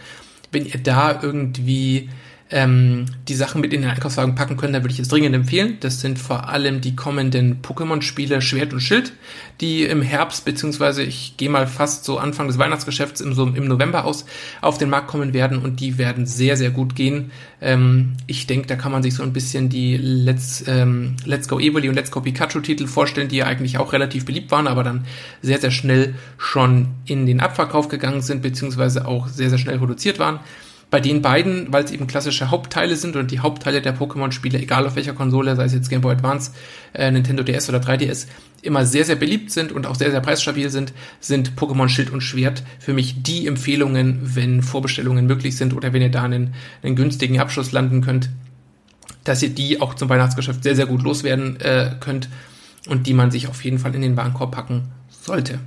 wenn 0.51 0.65
ihr 0.65 0.79
da 0.81 1.21
irgendwie 1.21 2.09
ähm, 2.51 3.05
die 3.27 3.35
Sachen 3.35 3.61
mit 3.61 3.73
in 3.73 3.81
den 3.81 3.91
Einkaufswagen 3.91 4.33
packen 4.33 4.57
können, 4.57 4.73
dann 4.73 4.83
würde 4.83 4.93
ich 4.93 4.99
es 4.99 5.07
dringend 5.07 5.35
empfehlen. 5.35 5.77
Das 5.81 6.01
sind 6.01 6.17
vor 6.17 6.49
allem 6.49 6.81
die 6.81 6.95
kommenden 6.95 7.61
Pokémon-Spiele 7.61 8.41
Schwert 8.41 8.73
und 8.73 8.79
Schild, 8.79 9.13
die 9.61 9.83
im 9.83 10.01
Herbst, 10.01 10.45
beziehungsweise 10.45 11.03
ich 11.03 11.35
gehe 11.37 11.49
mal 11.49 11.67
fast 11.67 12.05
so 12.05 12.17
Anfang 12.17 12.47
des 12.47 12.57
Weihnachtsgeschäfts 12.57 13.21
im, 13.21 13.33
so 13.33 13.45
im 13.45 13.67
November 13.67 14.05
aus, 14.05 14.25
auf 14.61 14.79
den 14.79 14.89
Markt 14.89 15.07
kommen 15.07 15.33
werden 15.33 15.59
und 15.59 15.79
die 15.79 15.99
werden 15.99 16.25
sehr, 16.25 16.57
sehr 16.57 16.71
gut 16.71 16.95
gehen. 16.95 17.31
Ähm, 17.61 18.13
ich 18.25 18.47
denke, 18.47 18.67
da 18.67 18.75
kann 18.75 18.91
man 18.91 19.03
sich 19.03 19.13
so 19.13 19.21
ein 19.21 19.33
bisschen 19.33 19.69
die 19.69 19.97
Let's, 19.97 20.63
ähm, 20.67 21.17
Let's 21.25 21.47
Go 21.47 21.59
Evoli 21.59 21.87
und 21.87 21.95
Let's 21.95 22.09
Go 22.09 22.21
Pikachu 22.21 22.61
Titel 22.61 22.87
vorstellen, 22.87 23.27
die 23.27 23.37
ja 23.37 23.45
eigentlich 23.45 23.77
auch 23.77 23.93
relativ 23.93 24.25
beliebt 24.25 24.49
waren, 24.49 24.65
aber 24.65 24.83
dann 24.83 25.05
sehr, 25.43 25.59
sehr 25.59 25.71
schnell 25.71 26.15
schon 26.39 26.87
in 27.05 27.27
den 27.27 27.41
Abverkauf 27.41 27.89
gegangen 27.89 28.21
sind, 28.21 28.41
beziehungsweise 28.41 29.07
auch 29.07 29.27
sehr, 29.27 29.49
sehr 29.49 29.59
schnell 29.59 29.77
reduziert 29.77 30.17
waren 30.17 30.39
bei 30.91 30.99
den 30.99 31.21
beiden, 31.21 31.71
weil 31.71 31.83
es 31.83 31.91
eben 31.91 32.07
klassische 32.07 32.49
Hauptteile 32.49 32.95
sind 32.95 33.15
und 33.15 33.29
die 33.29 33.39
Hauptteile 33.39 33.81
der 33.81 33.95
Pokémon-Spiele, 33.95 34.57
egal 34.59 34.87
auf 34.87 34.95
welcher 34.95 35.13
Konsole, 35.13 35.55
sei 35.55 35.65
es 35.65 35.73
jetzt 35.73 35.89
Game 35.89 36.01
Boy 36.01 36.13
Advance, 36.13 36.51
äh, 36.93 37.11
Nintendo 37.11 37.43
DS 37.43 37.69
oder 37.69 37.79
3DS, 37.79 38.25
immer 38.63 38.85
sehr, 38.85 39.05
sehr 39.05 39.15
beliebt 39.15 39.51
sind 39.51 39.71
und 39.71 39.85
auch 39.85 39.95
sehr, 39.95 40.09
sehr 40.09 40.21
preisstabil 40.21 40.69
sind, 40.69 40.93
sind 41.19 41.55
Pokémon 41.55 41.89
Schild 41.89 42.09
und 42.09 42.21
Schwert 42.21 42.63
für 42.79 42.93
mich 42.93 43.21
die 43.21 43.45
Empfehlungen, 43.45 44.19
wenn 44.35 44.63
Vorbestellungen 44.63 45.27
möglich 45.27 45.57
sind 45.57 45.75
oder 45.75 45.93
wenn 45.93 46.01
ihr 46.01 46.09
da 46.09 46.23
einen, 46.23 46.55
einen 46.81 46.95
günstigen 46.95 47.39
Abschluss 47.39 47.71
landen 47.71 48.01
könnt, 48.01 48.29
dass 49.23 49.43
ihr 49.43 49.49
die 49.49 49.79
auch 49.81 49.93
zum 49.93 50.09
Weihnachtsgeschäft 50.09 50.63
sehr, 50.63 50.75
sehr 50.75 50.87
gut 50.87 51.03
loswerden 51.03 51.59
äh, 51.61 51.91
könnt 51.99 52.29
und 52.87 53.05
die 53.05 53.13
man 53.13 53.29
sich 53.29 53.47
auf 53.47 53.63
jeden 53.63 53.77
Fall 53.77 53.93
in 53.93 54.01
den 54.01 54.17
Warenkorb 54.17 54.51
packen 54.51 54.89
sollte. 55.09 55.59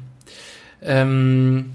Ähm, 0.82 1.66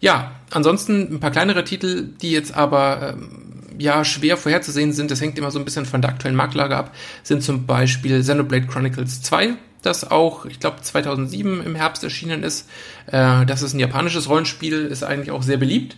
ja, 0.00 0.32
ansonsten 0.50 1.14
ein 1.14 1.20
paar 1.20 1.30
kleinere 1.30 1.64
Titel, 1.64 2.10
die 2.20 2.30
jetzt 2.30 2.54
aber 2.54 3.14
ähm, 3.14 3.48
ja 3.78 4.04
schwer 4.04 4.36
vorherzusehen 4.36 4.92
sind, 4.92 5.10
das 5.10 5.20
hängt 5.20 5.38
immer 5.38 5.50
so 5.50 5.58
ein 5.58 5.64
bisschen 5.64 5.86
von 5.86 6.02
der 6.02 6.10
aktuellen 6.10 6.36
Marktlage 6.36 6.76
ab, 6.76 6.94
sind 7.22 7.42
zum 7.42 7.66
Beispiel 7.66 8.20
Xenoblade 8.20 8.66
Chronicles 8.66 9.22
2, 9.22 9.54
das 9.82 10.10
auch, 10.10 10.46
ich 10.46 10.60
glaube, 10.60 10.82
2007 10.82 11.64
im 11.64 11.74
Herbst 11.74 12.02
erschienen 12.02 12.42
ist. 12.42 12.68
Äh, 13.06 13.46
das 13.46 13.62
ist 13.62 13.74
ein 13.74 13.80
japanisches 13.80 14.28
Rollenspiel, 14.28 14.86
ist 14.86 15.04
eigentlich 15.04 15.30
auch 15.30 15.42
sehr 15.42 15.56
beliebt 15.56 15.96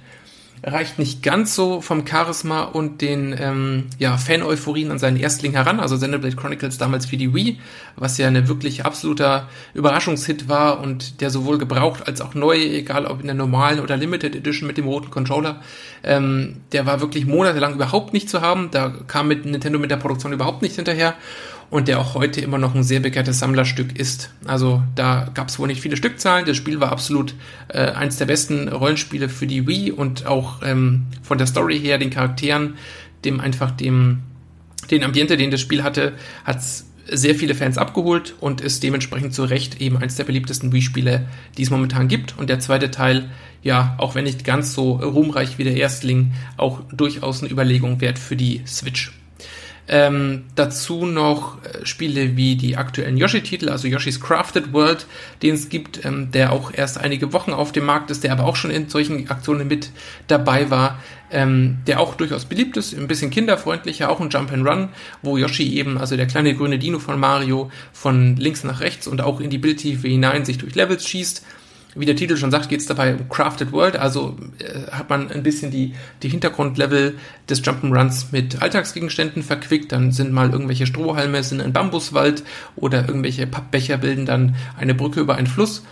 reicht 0.63 0.99
nicht 0.99 1.23
ganz 1.23 1.55
so 1.55 1.81
vom 1.81 2.07
Charisma 2.07 2.63
und 2.63 3.01
den 3.01 3.35
ähm, 3.39 3.87
ja, 3.99 4.17
Fan-Euphorien 4.17 4.91
an 4.91 4.99
seinen 4.99 5.17
Erstling 5.17 5.53
heran, 5.53 5.81
also 5.81 5.97
Xenoblade 5.97 6.37
Chronicles 6.37 6.79
damals 6.79 7.07
für 7.07 7.17
die 7.17 7.35
Wii, 7.35 7.59
was 7.97 8.19
ja 8.19 8.27
eine 8.27 8.49
wirklich 8.49 8.85
absoluter 8.85 9.49
Überraschungshit 9.75 10.49
war 10.49 10.81
und 10.81 11.21
der 11.21 11.31
sowohl 11.31 11.59
gebraucht 11.59 12.07
als 12.07 12.21
auch 12.21 12.35
neu, 12.35 12.57
egal 12.57 13.07
ob 13.07 13.21
in 13.21 13.27
der 13.27 13.35
normalen 13.35 13.81
oder 13.81 13.97
Limited 13.97 14.37
Edition 14.37 14.67
mit 14.67 14.77
dem 14.77 14.87
roten 14.87 15.11
Controller, 15.11 15.61
ähm, 16.03 16.57
der 16.73 16.85
war 16.87 17.01
wirklich 17.01 17.27
monatelang 17.27 17.75
überhaupt 17.75 18.13
nicht 18.13 18.29
zu 18.29 18.43
haben, 18.43 18.71
da 18.71 18.93
kam 19.07 19.29
mit 19.29 19.47
Nintendo 19.47 19.79
mit 19.79 19.91
der 19.91 19.97
Produktion 19.97 20.33
überhaupt 20.33 20.63
nicht 20.63 20.77
hinterher 20.77 21.15
und 21.71 21.89
der 21.89 22.01
auch 22.01 22.15
heute 22.15 22.41
immer 22.41 22.59
noch 22.59 22.75
ein 22.75 22.83
sehr 22.83 23.01
begehrtes 23.01 23.39
Sammlerstück 23.39 23.99
ist. 23.99 24.31
Also 24.45 24.83
da 24.97 25.31
gab 25.35 25.49
es 25.49 25.59
wohl 25.59 25.69
nicht 25.69 25.81
viele 25.81 25.97
Stückzahlen. 25.97 26.45
Das 26.45 26.57
Spiel 26.57 26.81
war 26.81 26.91
absolut 26.91 27.35
äh, 27.69 27.93
eins 27.93 28.17
der 28.17 28.27
besten 28.27 28.69
Rollenspiele 28.69 29.29
für 29.29 29.47
die 29.47 29.67
Wii 29.67 29.93
und 29.93 30.27
auch 30.27 30.63
ähm, 30.65 31.07
von 31.23 31.39
der 31.39 31.47
Story 31.47 31.79
her, 31.79 31.99
den 31.99 32.11
Charakteren, 32.11 32.75
dem 33.25 33.41
einfach 33.41 33.71
dem 33.71 34.23
den 34.91 35.05
Ambiente, 35.05 35.37
den 35.37 35.51
das 35.51 35.61
Spiel 35.61 35.85
hatte, 35.85 36.15
hat 36.45 36.61
sehr 37.07 37.35
viele 37.35 37.55
Fans 37.55 37.79
abgeholt 37.79 38.35
und 38.41 38.61
ist 38.61 38.83
dementsprechend 38.83 39.35
zu 39.35 39.45
Recht 39.45 39.81
eben 39.81 39.97
eins 39.97 40.17
der 40.17 40.25
beliebtesten 40.25 40.73
Wii-Spiele, 40.73 41.27
die 41.57 41.63
es 41.63 41.71
momentan 41.71 42.09
gibt. 42.09 42.39
Und 42.39 42.51
der 42.51 42.61
zweite 42.61 42.91
Teil, 42.91 43.31
ja, 43.63 43.95
auch 43.99 44.15
wenn 44.15 44.25
nicht 44.25 44.45
ganz 44.45 44.73
so 44.73 44.93
ruhmreich 44.93 45.59
wie 45.59 45.65
der 45.65 45.77
Erstling, 45.77 46.33
auch 46.57 46.83
durchaus 46.93 47.43
eine 47.43 47.51
Überlegung 47.51 48.01
wert 48.01 48.19
für 48.19 48.37
die 48.37 48.63
Switch. 48.67 49.13
Ähm, 49.93 50.45
dazu 50.55 51.05
noch 51.05 51.59
äh, 51.65 51.85
Spiele 51.85 52.37
wie 52.37 52.55
die 52.55 52.77
aktuellen 52.77 53.17
Yoshi-Titel, 53.17 53.71
also 53.71 53.89
Yoshi's 53.89 54.21
Crafted 54.21 54.73
World, 54.73 55.05
den 55.43 55.55
es 55.55 55.69
gibt, 55.69 56.05
ähm, 56.05 56.31
der 56.31 56.53
auch 56.53 56.73
erst 56.73 56.97
einige 56.97 57.33
Wochen 57.33 57.53
auf 57.53 57.73
dem 57.73 57.87
Markt 57.87 58.09
ist, 58.13 58.23
der 58.23 58.31
aber 58.31 58.45
auch 58.45 58.55
schon 58.55 58.71
in 58.71 58.89
solchen 58.89 59.29
Aktionen 59.29 59.67
mit 59.67 59.91
dabei 60.29 60.71
war, 60.71 61.01
ähm, 61.33 61.79
der 61.89 61.99
auch 61.99 62.15
durchaus 62.15 62.45
beliebt 62.45 62.77
ist, 62.77 62.97
ein 62.97 63.09
bisschen 63.09 63.33
kinderfreundlicher, 63.33 64.11
auch 64.11 64.21
ein 64.21 64.31
Jump 64.31 64.53
and 64.53 64.65
Run, 64.65 64.91
wo 65.23 65.37
Yoshi 65.37 65.75
eben, 65.75 65.99
also 65.99 66.17
der 66.17 66.29
kleine 66.29 66.55
grüne 66.55 66.79
Dino 66.79 67.01
von 67.01 67.19
Mario, 67.19 67.73
von 67.93 68.37
links 68.37 68.63
nach 68.63 68.79
rechts 68.79 69.09
und 69.09 69.21
auch 69.21 69.41
in 69.41 69.51
die 69.51 69.59
Bildtiefe 69.59 70.07
hinein 70.07 70.45
sich 70.45 70.59
durch 70.59 70.77
Levels 70.77 71.05
schießt 71.05 71.45
wie 71.95 72.07
der 72.07 72.17
Titel 72.17 72.37
schon 72.37 72.51
sagt, 72.51 72.69
geht 72.69 72.81
es 72.81 72.87
dabei 72.87 73.15
um 73.15 73.29
Crafted 73.29 73.73
World, 73.73 73.97
also 73.97 74.37
äh, 74.59 74.91
hat 74.91 75.11
man 75.11 75.31
ein 75.31 75.43
bisschen 75.43 75.71
die, 75.71 75.95
die 76.23 76.29
Hintergrundlevel 76.29 77.19
des 77.49 77.65
Jump'n'Runs 77.65 78.27
mit 78.33 78.63
Alltagsgegenständen 78.63 79.43
verquickt, 79.43 79.93
dann 79.93 80.13
sind 80.13 80.33
mal 80.33 80.51
irgendwelche 80.51 80.87
Strohhalme, 80.87 81.43
sind 81.43 81.61
ein 81.61 81.73
Bambuswald 81.73 82.45
oder 82.77 83.07
irgendwelche 83.07 83.47
Pappbecher 83.47 83.99
bilden 83.99 84.27
dann 84.27 84.57
eine 84.79 84.95
Brücke 84.95 85.21
über 85.21 85.37
einen 85.37 85.47
Fluss. 85.47 85.83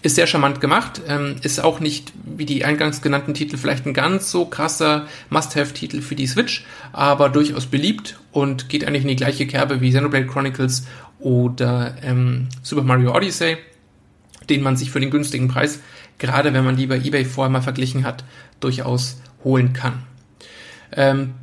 Ist 0.00 0.14
sehr 0.14 0.28
charmant 0.28 0.60
gemacht, 0.60 1.02
ähm, 1.08 1.36
ist 1.42 1.58
auch 1.58 1.80
nicht 1.80 2.12
wie 2.24 2.46
die 2.46 2.64
eingangs 2.64 3.02
genannten 3.02 3.34
Titel 3.34 3.56
vielleicht 3.56 3.84
ein 3.84 3.94
ganz 3.94 4.30
so 4.30 4.44
krasser 4.44 5.08
Must-Have-Titel 5.28 6.02
für 6.02 6.14
die 6.14 6.28
Switch, 6.28 6.64
aber 6.92 7.28
durchaus 7.28 7.66
beliebt 7.66 8.16
und 8.30 8.68
geht 8.68 8.86
eigentlich 8.86 9.02
in 9.02 9.08
die 9.08 9.16
gleiche 9.16 9.48
Kerbe 9.48 9.80
wie 9.80 9.90
Xenoblade 9.90 10.26
Chronicles 10.26 10.86
oder 11.18 11.96
ähm, 12.04 12.48
Super 12.62 12.84
Mario 12.84 13.12
Odyssey 13.12 13.56
den 14.50 14.62
man 14.62 14.76
sich 14.76 14.90
für 14.90 15.00
den 15.00 15.10
günstigen 15.10 15.48
Preis, 15.48 15.80
gerade 16.18 16.52
wenn 16.52 16.64
man 16.64 16.76
die 16.76 16.86
bei 16.86 16.96
eBay 16.96 17.24
vorher 17.24 17.50
mal 17.50 17.62
verglichen 17.62 18.04
hat, 18.04 18.24
durchaus 18.60 19.20
holen 19.44 19.72
kann. 19.72 20.02
Ähm, 20.92 21.34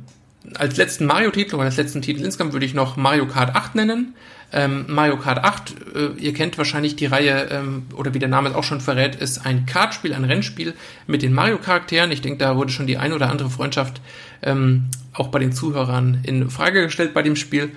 als 0.54 0.76
letzten 0.76 1.06
Mario-Titel 1.06 1.56
oder 1.56 1.64
als 1.64 1.76
letzten 1.76 2.02
Titel 2.02 2.24
insgesamt 2.24 2.52
würde 2.52 2.66
ich 2.66 2.74
noch 2.74 2.96
Mario 2.96 3.26
Kart 3.26 3.54
8 3.54 3.74
nennen. 3.74 4.14
Ähm, 4.52 4.84
Mario 4.88 5.16
Kart 5.16 5.42
8, 5.42 5.74
äh, 5.94 6.20
ihr 6.20 6.32
kennt 6.32 6.56
wahrscheinlich 6.56 6.94
die 6.94 7.06
Reihe, 7.06 7.48
ähm, 7.50 7.86
oder 7.96 8.14
wie 8.14 8.20
der 8.20 8.28
Name 8.28 8.50
es 8.50 8.54
auch 8.54 8.62
schon 8.62 8.80
verrät, 8.80 9.16
ist 9.16 9.44
ein 9.44 9.66
Kartspiel, 9.66 10.14
ein 10.14 10.24
Rennspiel 10.24 10.74
mit 11.08 11.22
den 11.22 11.32
Mario-Charakteren. 11.32 12.12
Ich 12.12 12.22
denke, 12.22 12.38
da 12.38 12.56
wurde 12.56 12.70
schon 12.70 12.86
die 12.86 12.96
ein 12.96 13.12
oder 13.12 13.28
andere 13.28 13.50
Freundschaft 13.50 14.00
ähm, 14.42 14.84
auch 15.12 15.28
bei 15.28 15.40
den 15.40 15.52
Zuhörern 15.52 16.20
in 16.22 16.48
Frage 16.48 16.84
gestellt 16.84 17.12
bei 17.12 17.22
dem 17.22 17.34
Spiel. 17.34 17.72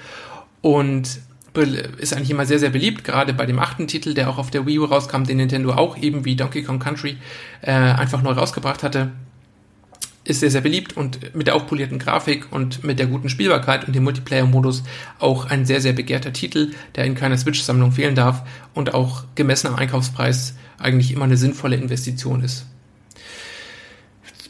Und 0.61 1.19
ist 1.53 2.13
eigentlich 2.13 2.31
immer 2.31 2.45
sehr, 2.45 2.59
sehr 2.59 2.69
beliebt, 2.69 3.03
gerade 3.03 3.33
bei 3.33 3.45
dem 3.45 3.59
achten 3.59 3.87
Titel, 3.87 4.13
der 4.13 4.29
auch 4.29 4.37
auf 4.37 4.51
der 4.51 4.65
Wii 4.65 4.79
U 4.79 4.85
rauskam, 4.85 5.23
den 5.23 5.37
Nintendo 5.37 5.73
auch 5.73 5.97
eben 5.97 6.25
wie 6.25 6.35
Donkey 6.35 6.63
Kong 6.63 6.79
Country 6.79 7.17
äh, 7.61 7.71
einfach 7.71 8.21
neu 8.21 8.31
rausgebracht 8.31 8.83
hatte. 8.83 9.11
Ist 10.23 10.41
sehr, 10.41 10.51
sehr 10.51 10.61
beliebt 10.61 10.95
und 10.95 11.33
mit 11.33 11.47
der 11.47 11.55
aufpolierten 11.55 11.97
Grafik 11.97 12.51
und 12.51 12.83
mit 12.83 12.99
der 12.99 13.07
guten 13.07 13.29
Spielbarkeit 13.29 13.87
und 13.87 13.95
dem 13.95 14.03
Multiplayer-Modus 14.03 14.83
auch 15.17 15.45
ein 15.45 15.65
sehr, 15.65 15.81
sehr 15.81 15.93
begehrter 15.93 16.33
Titel, 16.33 16.71
der 16.95 17.05
in 17.05 17.15
keiner 17.15 17.37
Switch-Sammlung 17.37 17.91
fehlen 17.91 18.15
darf 18.15 18.43
und 18.75 18.93
auch 18.93 19.23
gemessen 19.33 19.67
am 19.67 19.75
Einkaufspreis 19.75 20.55
eigentlich 20.77 21.11
immer 21.11 21.25
eine 21.25 21.37
sinnvolle 21.37 21.77
Investition 21.77 22.43
ist. 22.43 22.65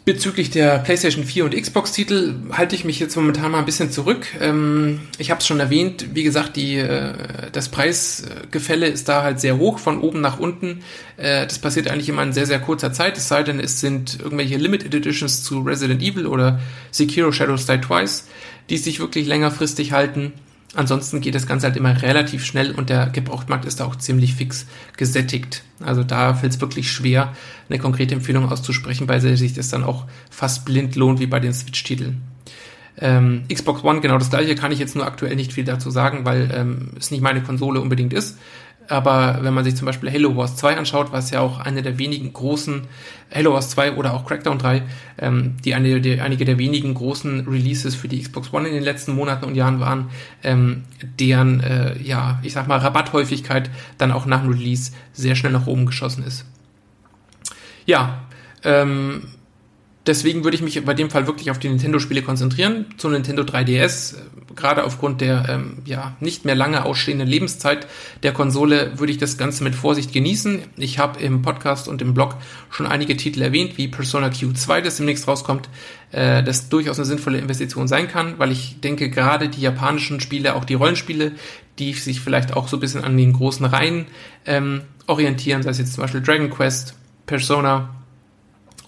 Bezüglich 0.09 0.49
der 0.49 0.79
PlayStation 0.79 1.23
4 1.23 1.45
und 1.45 1.55
Xbox-Titel 1.55 2.33
halte 2.51 2.73
ich 2.73 2.83
mich 2.83 2.99
jetzt 2.99 3.15
momentan 3.15 3.51
mal 3.51 3.59
ein 3.59 3.65
bisschen 3.65 3.91
zurück. 3.91 4.25
Ähm, 4.41 5.01
ich 5.19 5.29
habe 5.29 5.39
es 5.39 5.45
schon 5.45 5.59
erwähnt, 5.59 6.15
wie 6.15 6.23
gesagt, 6.23 6.55
die, 6.55 6.77
äh, 6.77 7.13
das 7.51 7.69
Preisgefälle 7.69 8.87
ist 8.87 9.07
da 9.07 9.21
halt 9.21 9.39
sehr 9.39 9.59
hoch, 9.59 9.77
von 9.77 10.01
oben 10.01 10.19
nach 10.19 10.39
unten. 10.39 10.81
Äh, 11.17 11.45
das 11.45 11.59
passiert 11.59 11.87
eigentlich 11.87 12.09
immer 12.09 12.23
in 12.23 12.33
sehr, 12.33 12.47
sehr 12.47 12.57
kurzer 12.57 12.91
Zeit, 12.91 13.19
es 13.19 13.27
sei 13.27 13.43
denn, 13.43 13.59
es 13.59 13.81
sind 13.81 14.19
irgendwelche 14.19 14.57
Limited 14.57 14.95
Editions 14.95 15.43
zu 15.43 15.59
Resident 15.59 16.01
Evil 16.01 16.25
oder 16.25 16.59
Sekiro 16.89 17.31
Shadows 17.31 17.67
Die 17.67 17.79
Twice, 17.79 18.27
die 18.71 18.79
sich 18.79 18.99
wirklich 18.99 19.27
längerfristig 19.27 19.91
halten. 19.91 20.33
Ansonsten 20.75 21.19
geht 21.19 21.33
das 21.33 21.47
Ganze 21.47 21.65
halt 21.65 21.77
immer 21.77 21.99
relativ 22.01 22.45
schnell 22.45 22.71
und 22.71 22.89
der 22.89 23.07
Gebrauchtmarkt 23.07 23.65
ist 23.65 23.79
da 23.79 23.85
auch 23.85 23.95
ziemlich 23.95 24.35
fix 24.35 24.67
gesättigt. 24.97 25.63
Also 25.79 26.03
da 26.03 26.35
fällt 26.35 26.53
es 26.53 26.61
wirklich 26.61 26.91
schwer, 26.91 27.33
eine 27.69 27.79
konkrete 27.79 28.13
Empfehlung 28.13 28.51
auszusprechen, 28.51 29.07
weil 29.07 29.19
sich 29.19 29.53
das 29.53 29.69
dann 29.69 29.83
auch 29.83 30.05
fast 30.29 30.65
blind 30.65 30.95
lohnt 30.95 31.19
wie 31.19 31.25
bei 31.25 31.39
den 31.39 31.53
Switch-Titeln. 31.53 32.21
Ähm, 33.01 33.45
Xbox 33.51 33.83
One, 33.83 34.01
genau 34.01 34.17
das 34.17 34.29
gleiche, 34.29 34.55
kann 34.55 34.71
ich 34.71 34.79
jetzt 34.79 34.95
nur 34.95 35.05
aktuell 35.05 35.35
nicht 35.35 35.53
viel 35.53 35.63
dazu 35.63 35.89
sagen, 35.89 36.25
weil 36.25 36.51
ähm, 36.53 36.91
es 36.99 37.11
nicht 37.11 37.21
meine 37.21 37.41
Konsole 37.41 37.79
unbedingt 37.79 38.13
ist. 38.13 38.37
Aber 38.89 39.39
wenn 39.41 39.53
man 39.53 39.63
sich 39.63 39.75
zum 39.75 39.85
Beispiel 39.85 40.11
Halo 40.11 40.35
Wars 40.35 40.55
2 40.55 40.75
anschaut, 40.75 41.11
was 41.11 41.29
ja 41.29 41.41
auch 41.41 41.59
eine 41.59 41.83
der 41.83 41.99
wenigen 41.99 42.33
großen, 42.33 42.87
Halo 43.33 43.53
Wars 43.53 43.69
2 43.69 43.93
oder 43.93 44.15
auch 44.15 44.25
Crackdown 44.25 44.57
3, 44.57 44.81
ähm, 45.19 45.57
die, 45.63 45.75
eine, 45.75 46.01
die 46.01 46.19
einige 46.19 46.43
der 46.43 46.57
wenigen 46.57 46.95
großen 46.95 47.47
Releases 47.47 47.93
für 47.93 48.07
die 48.07 48.19
Xbox 48.19 48.51
One 48.51 48.67
in 48.67 48.73
den 48.73 48.83
letzten 48.83 49.13
Monaten 49.13 49.45
und 49.45 49.53
Jahren 49.53 49.79
waren, 49.79 50.09
ähm, 50.43 50.85
deren, 51.19 51.61
äh, 51.61 52.01
ja, 52.01 52.39
ich 52.41 52.53
sag 52.53 52.67
mal, 52.67 52.79
Rabatthäufigkeit 52.79 53.69
dann 53.99 54.11
auch 54.11 54.25
nach 54.25 54.41
dem 54.41 54.51
Release 54.51 54.91
sehr 55.13 55.35
schnell 55.35 55.51
nach 55.51 55.67
oben 55.67 55.85
geschossen 55.85 56.23
ist. 56.23 56.45
Ja, 57.85 58.23
ähm, 58.63 59.21
deswegen 60.05 60.43
würde 60.43 60.55
ich 60.55 60.61
mich 60.61 60.83
bei 60.83 60.93
dem 60.93 61.09
Fall 61.09 61.27
wirklich 61.27 61.51
auf 61.51 61.59
die 61.59 61.69
Nintendo-Spiele 61.69 62.21
konzentrieren. 62.21 62.85
Zu 62.97 63.09
Nintendo 63.09 63.43
3DS, 63.43 64.15
gerade 64.55 64.83
aufgrund 64.83 65.21
der 65.21 65.47
ähm, 65.49 65.77
ja 65.85 66.15
nicht 66.19 66.45
mehr 66.45 66.55
lange 66.55 66.85
ausstehenden 66.85 67.27
Lebenszeit 67.27 67.87
der 68.23 68.33
Konsole, 68.33 68.99
würde 68.99 69.11
ich 69.11 69.17
das 69.17 69.37
Ganze 69.37 69.63
mit 69.63 69.75
Vorsicht 69.75 70.13
genießen. 70.13 70.61
Ich 70.77 70.99
habe 70.99 71.19
im 71.19 71.41
Podcast 71.41 71.87
und 71.87 72.01
im 72.01 72.13
Blog 72.13 72.35
schon 72.69 72.87
einige 72.87 73.17
Titel 73.17 73.41
erwähnt, 73.41 73.77
wie 73.77 73.87
Persona 73.87 74.27
Q2, 74.27 74.81
das 74.81 74.97
demnächst 74.97 75.27
rauskommt, 75.27 75.69
äh, 76.11 76.43
das 76.43 76.69
durchaus 76.69 76.97
eine 76.97 77.05
sinnvolle 77.05 77.37
Investition 77.37 77.87
sein 77.87 78.07
kann, 78.07 78.39
weil 78.39 78.51
ich 78.51 78.79
denke, 78.81 79.09
gerade 79.09 79.49
die 79.49 79.61
japanischen 79.61 80.19
Spiele, 80.19 80.55
auch 80.55 80.65
die 80.65 80.75
Rollenspiele, 80.75 81.33
die 81.77 81.93
sich 81.93 82.19
vielleicht 82.19 82.55
auch 82.55 82.67
so 82.67 82.77
ein 82.77 82.81
bisschen 82.81 83.03
an 83.03 83.17
den 83.17 83.33
großen 83.33 83.65
Reihen 83.65 84.07
ähm, 84.45 84.81
orientieren, 85.07 85.63
sei 85.63 85.71
es 85.71 85.77
jetzt 85.77 85.93
zum 85.93 86.01
Beispiel 86.01 86.21
Dragon 86.21 86.49
Quest, 86.49 86.95
Persona, 87.25 87.89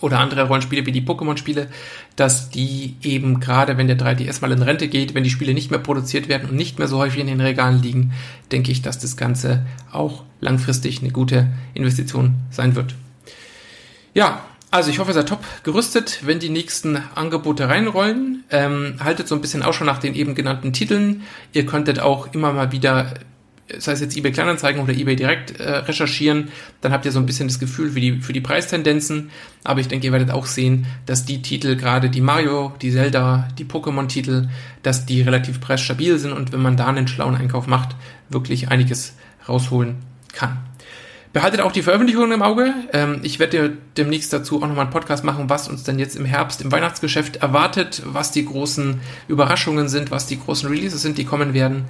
oder 0.02 0.20
andere 0.20 0.48
Rollenspiele 0.48 0.86
wie 0.86 0.92
die 0.92 1.02
Pokémon-Spiele, 1.02 1.68
dass 2.16 2.50
die 2.50 2.96
eben 3.02 3.40
gerade, 3.40 3.78
wenn 3.78 3.88
der 3.88 3.98
3DS 3.98 4.42
mal 4.42 4.52
in 4.52 4.62
Rente 4.62 4.88
geht, 4.88 5.16
wenn 5.16 5.24
die 5.24 5.30
Spiele 5.30 5.54
nicht 5.54 5.72
mehr 5.72 5.80
produziert 5.80 6.28
werden 6.28 6.50
und 6.50 6.56
nicht 6.56 6.80
mehr 6.80 6.88
so 6.88 6.98
häufig 6.98 7.20
in 7.22 7.28
den 7.28 7.42
Regalen 7.42 7.82
liegen, 7.82 8.14
denke 8.52 8.72
ich, 8.72 8.82
dass 8.82 9.00
das 9.00 9.16
Ganze 9.16 9.66
auch 9.92 10.24
langfristig 10.42 11.02
eine 11.02 11.12
gute 11.12 11.48
Investition 11.74 12.36
sein 12.50 12.76
wird. 12.76 12.96
Ja, 14.14 14.44
Also 14.74 14.90
ich 14.90 15.00
hoffe, 15.00 15.12
ihr 15.12 15.16
seid 15.16 15.28
top 15.28 15.44
gerüstet, 15.64 16.20
wenn 16.24 16.40
die 16.40 16.50
nächsten 16.50 16.98
Angebote 17.14 17.68
reinrollen. 17.68 18.46
Ähm, 18.50 18.96
haltet 19.04 19.28
so 19.28 19.36
ein 19.36 19.42
bisschen 19.42 19.64
Ausschau 19.64 19.84
nach 19.84 19.98
den 20.00 20.16
eben 20.16 20.34
genannten 20.34 20.72
Titeln. 20.72 21.24
Ihr 21.52 21.66
könntet 21.66 22.00
auch 22.00 22.34
immer 22.34 22.54
mal 22.54 22.72
wieder, 22.72 23.14
sei 23.80 23.94
es 23.94 24.02
jetzt 24.02 24.18
eBay 24.18 24.32
Kleinanzeigen 24.32 24.82
oder 24.82 24.94
eBay 24.94 25.16
direkt 25.16 25.60
äh, 25.60 25.70
recherchieren. 25.78 26.50
Dann 26.82 26.92
habt 26.92 27.06
ihr 27.06 27.12
so 27.12 27.20
ein 27.20 27.26
bisschen 27.26 27.48
das 27.48 27.60
Gefühl 27.60 27.92
für 27.92 28.00
die, 28.00 28.20
für 28.22 28.34
die 28.34 28.42
Preistendenzen. 28.42 29.30
Aber 29.64 29.80
ich 29.80 29.88
denke, 29.88 30.08
ihr 30.08 30.12
werdet 30.12 30.32
auch 30.32 30.46
sehen, 30.46 30.88
dass 31.06 31.26
die 31.26 31.42
Titel, 31.42 31.76
gerade 31.76 32.10
die 32.10 32.22
Mario, 32.22 32.74
die 32.82 32.92
Zelda, 32.92 33.48
die 33.58 33.66
Pokémon-Titel, 33.66 34.50
dass 34.84 35.06
die 35.06 35.22
relativ 35.22 35.62
preisstabil 35.62 36.18
sind 36.18 36.34
und 36.34 36.52
wenn 36.52 36.62
man 36.62 36.78
da 36.78 36.88
einen 36.88 37.08
schlauen 37.08 37.36
Einkauf 37.36 37.68
macht, 37.68 37.96
wirklich 38.30 38.70
einiges 38.70 39.16
rausholen 39.48 39.98
kann. 40.34 40.60
Behaltet 41.34 41.62
auch 41.62 41.72
die 41.72 41.82
Veröffentlichungen 41.82 42.34
im 42.34 42.42
Auge. 42.42 42.74
Ähm, 42.92 43.22
ich 43.24 43.40
werde 43.40 43.78
demnächst 43.96 44.34
dazu 44.34 44.58
auch 44.58 44.68
nochmal 44.68 44.86
einen 44.86 44.90
Podcast 44.90 45.24
machen, 45.24 45.50
was 45.50 45.70
uns 45.70 45.84
denn 45.84 45.98
jetzt 45.98 46.18
im 46.18 46.26
Herbst 46.26 46.62
im 46.62 46.72
Weihnachtsgeschäft 46.74 47.38
erwartet, 47.38 48.02
was 48.06 48.32
die 48.32 48.44
großen 48.44 49.00
Überraschungen 49.30 49.88
sind, 49.88 50.12
was 50.12 50.28
die 50.28 50.38
großen 50.38 50.70
Releases 50.70 51.02
sind, 51.02 51.18
die 51.18 51.24
kommen 51.24 51.54
werden. 51.54 51.86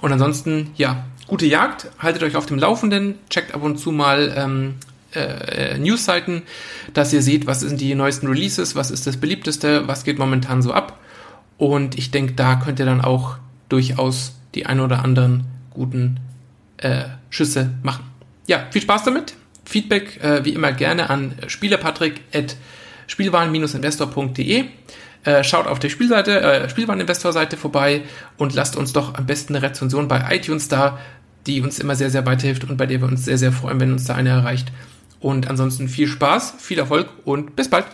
Und 0.00 0.12
ansonsten, 0.12 0.70
ja, 0.76 1.04
gute 1.26 1.46
Jagd. 1.46 1.90
Haltet 1.98 2.22
euch 2.22 2.36
auf 2.36 2.46
dem 2.46 2.58
Laufenden. 2.58 3.18
Checkt 3.28 3.54
ab 3.54 3.62
und 3.62 3.78
zu 3.78 3.92
mal 3.92 4.32
ähm, 4.36 4.74
äh, 5.14 5.78
Newsseiten, 5.78 6.42
dass 6.94 7.12
ihr 7.12 7.22
seht, 7.22 7.46
was 7.46 7.60
sind 7.60 7.80
die 7.80 7.94
neuesten 7.94 8.26
Releases, 8.26 8.74
was 8.74 8.90
ist 8.90 9.06
das 9.06 9.16
beliebteste, 9.16 9.86
was 9.86 10.04
geht 10.04 10.18
momentan 10.18 10.62
so 10.62 10.72
ab. 10.72 10.98
Und 11.58 11.98
ich 11.98 12.10
denke, 12.10 12.32
da 12.34 12.56
könnt 12.56 12.78
ihr 12.78 12.86
dann 12.86 13.00
auch 13.00 13.36
durchaus 13.68 14.34
die 14.54 14.66
ein 14.66 14.80
oder 14.80 15.04
anderen 15.04 15.44
guten 15.70 16.18
äh, 16.78 17.04
Schüsse 17.28 17.70
machen 17.82 18.10
ja, 18.50 18.66
viel 18.70 18.82
Spaß 18.82 19.04
damit. 19.04 19.34
Feedback 19.64 20.22
äh, 20.22 20.44
wie 20.44 20.50
immer 20.50 20.72
gerne 20.72 21.08
an 21.08 21.34
spielepatrick.spielwaren-investor.de. 23.10 24.64
Äh, 25.22 25.44
schaut 25.44 25.66
auf 25.66 25.78
der 25.78 25.90
Spielseite, 25.90 26.40
äh, 26.40 26.68
Spielwareninvestor-Seite 26.70 27.58
vorbei 27.58 28.02
und 28.38 28.54
lasst 28.54 28.76
uns 28.76 28.94
doch 28.94 29.14
am 29.16 29.26
besten 29.26 29.54
eine 29.54 29.66
Rezension 29.66 30.08
bei 30.08 30.34
iTunes 30.34 30.68
da, 30.68 30.98
die 31.46 31.60
uns 31.60 31.78
immer 31.78 31.94
sehr, 31.94 32.08
sehr 32.08 32.24
weiterhilft 32.24 32.64
und 32.64 32.76
bei 32.78 32.86
der 32.86 33.00
wir 33.00 33.08
uns 33.08 33.26
sehr, 33.26 33.36
sehr 33.36 33.52
freuen, 33.52 33.80
wenn 33.80 33.92
uns 33.92 34.04
da 34.04 34.14
eine 34.14 34.30
erreicht. 34.30 34.72
Und 35.18 35.48
ansonsten 35.50 35.88
viel 35.88 36.06
Spaß, 36.06 36.54
viel 36.58 36.78
Erfolg 36.78 37.08
und 37.24 37.54
bis 37.54 37.68
bald. 37.68 37.84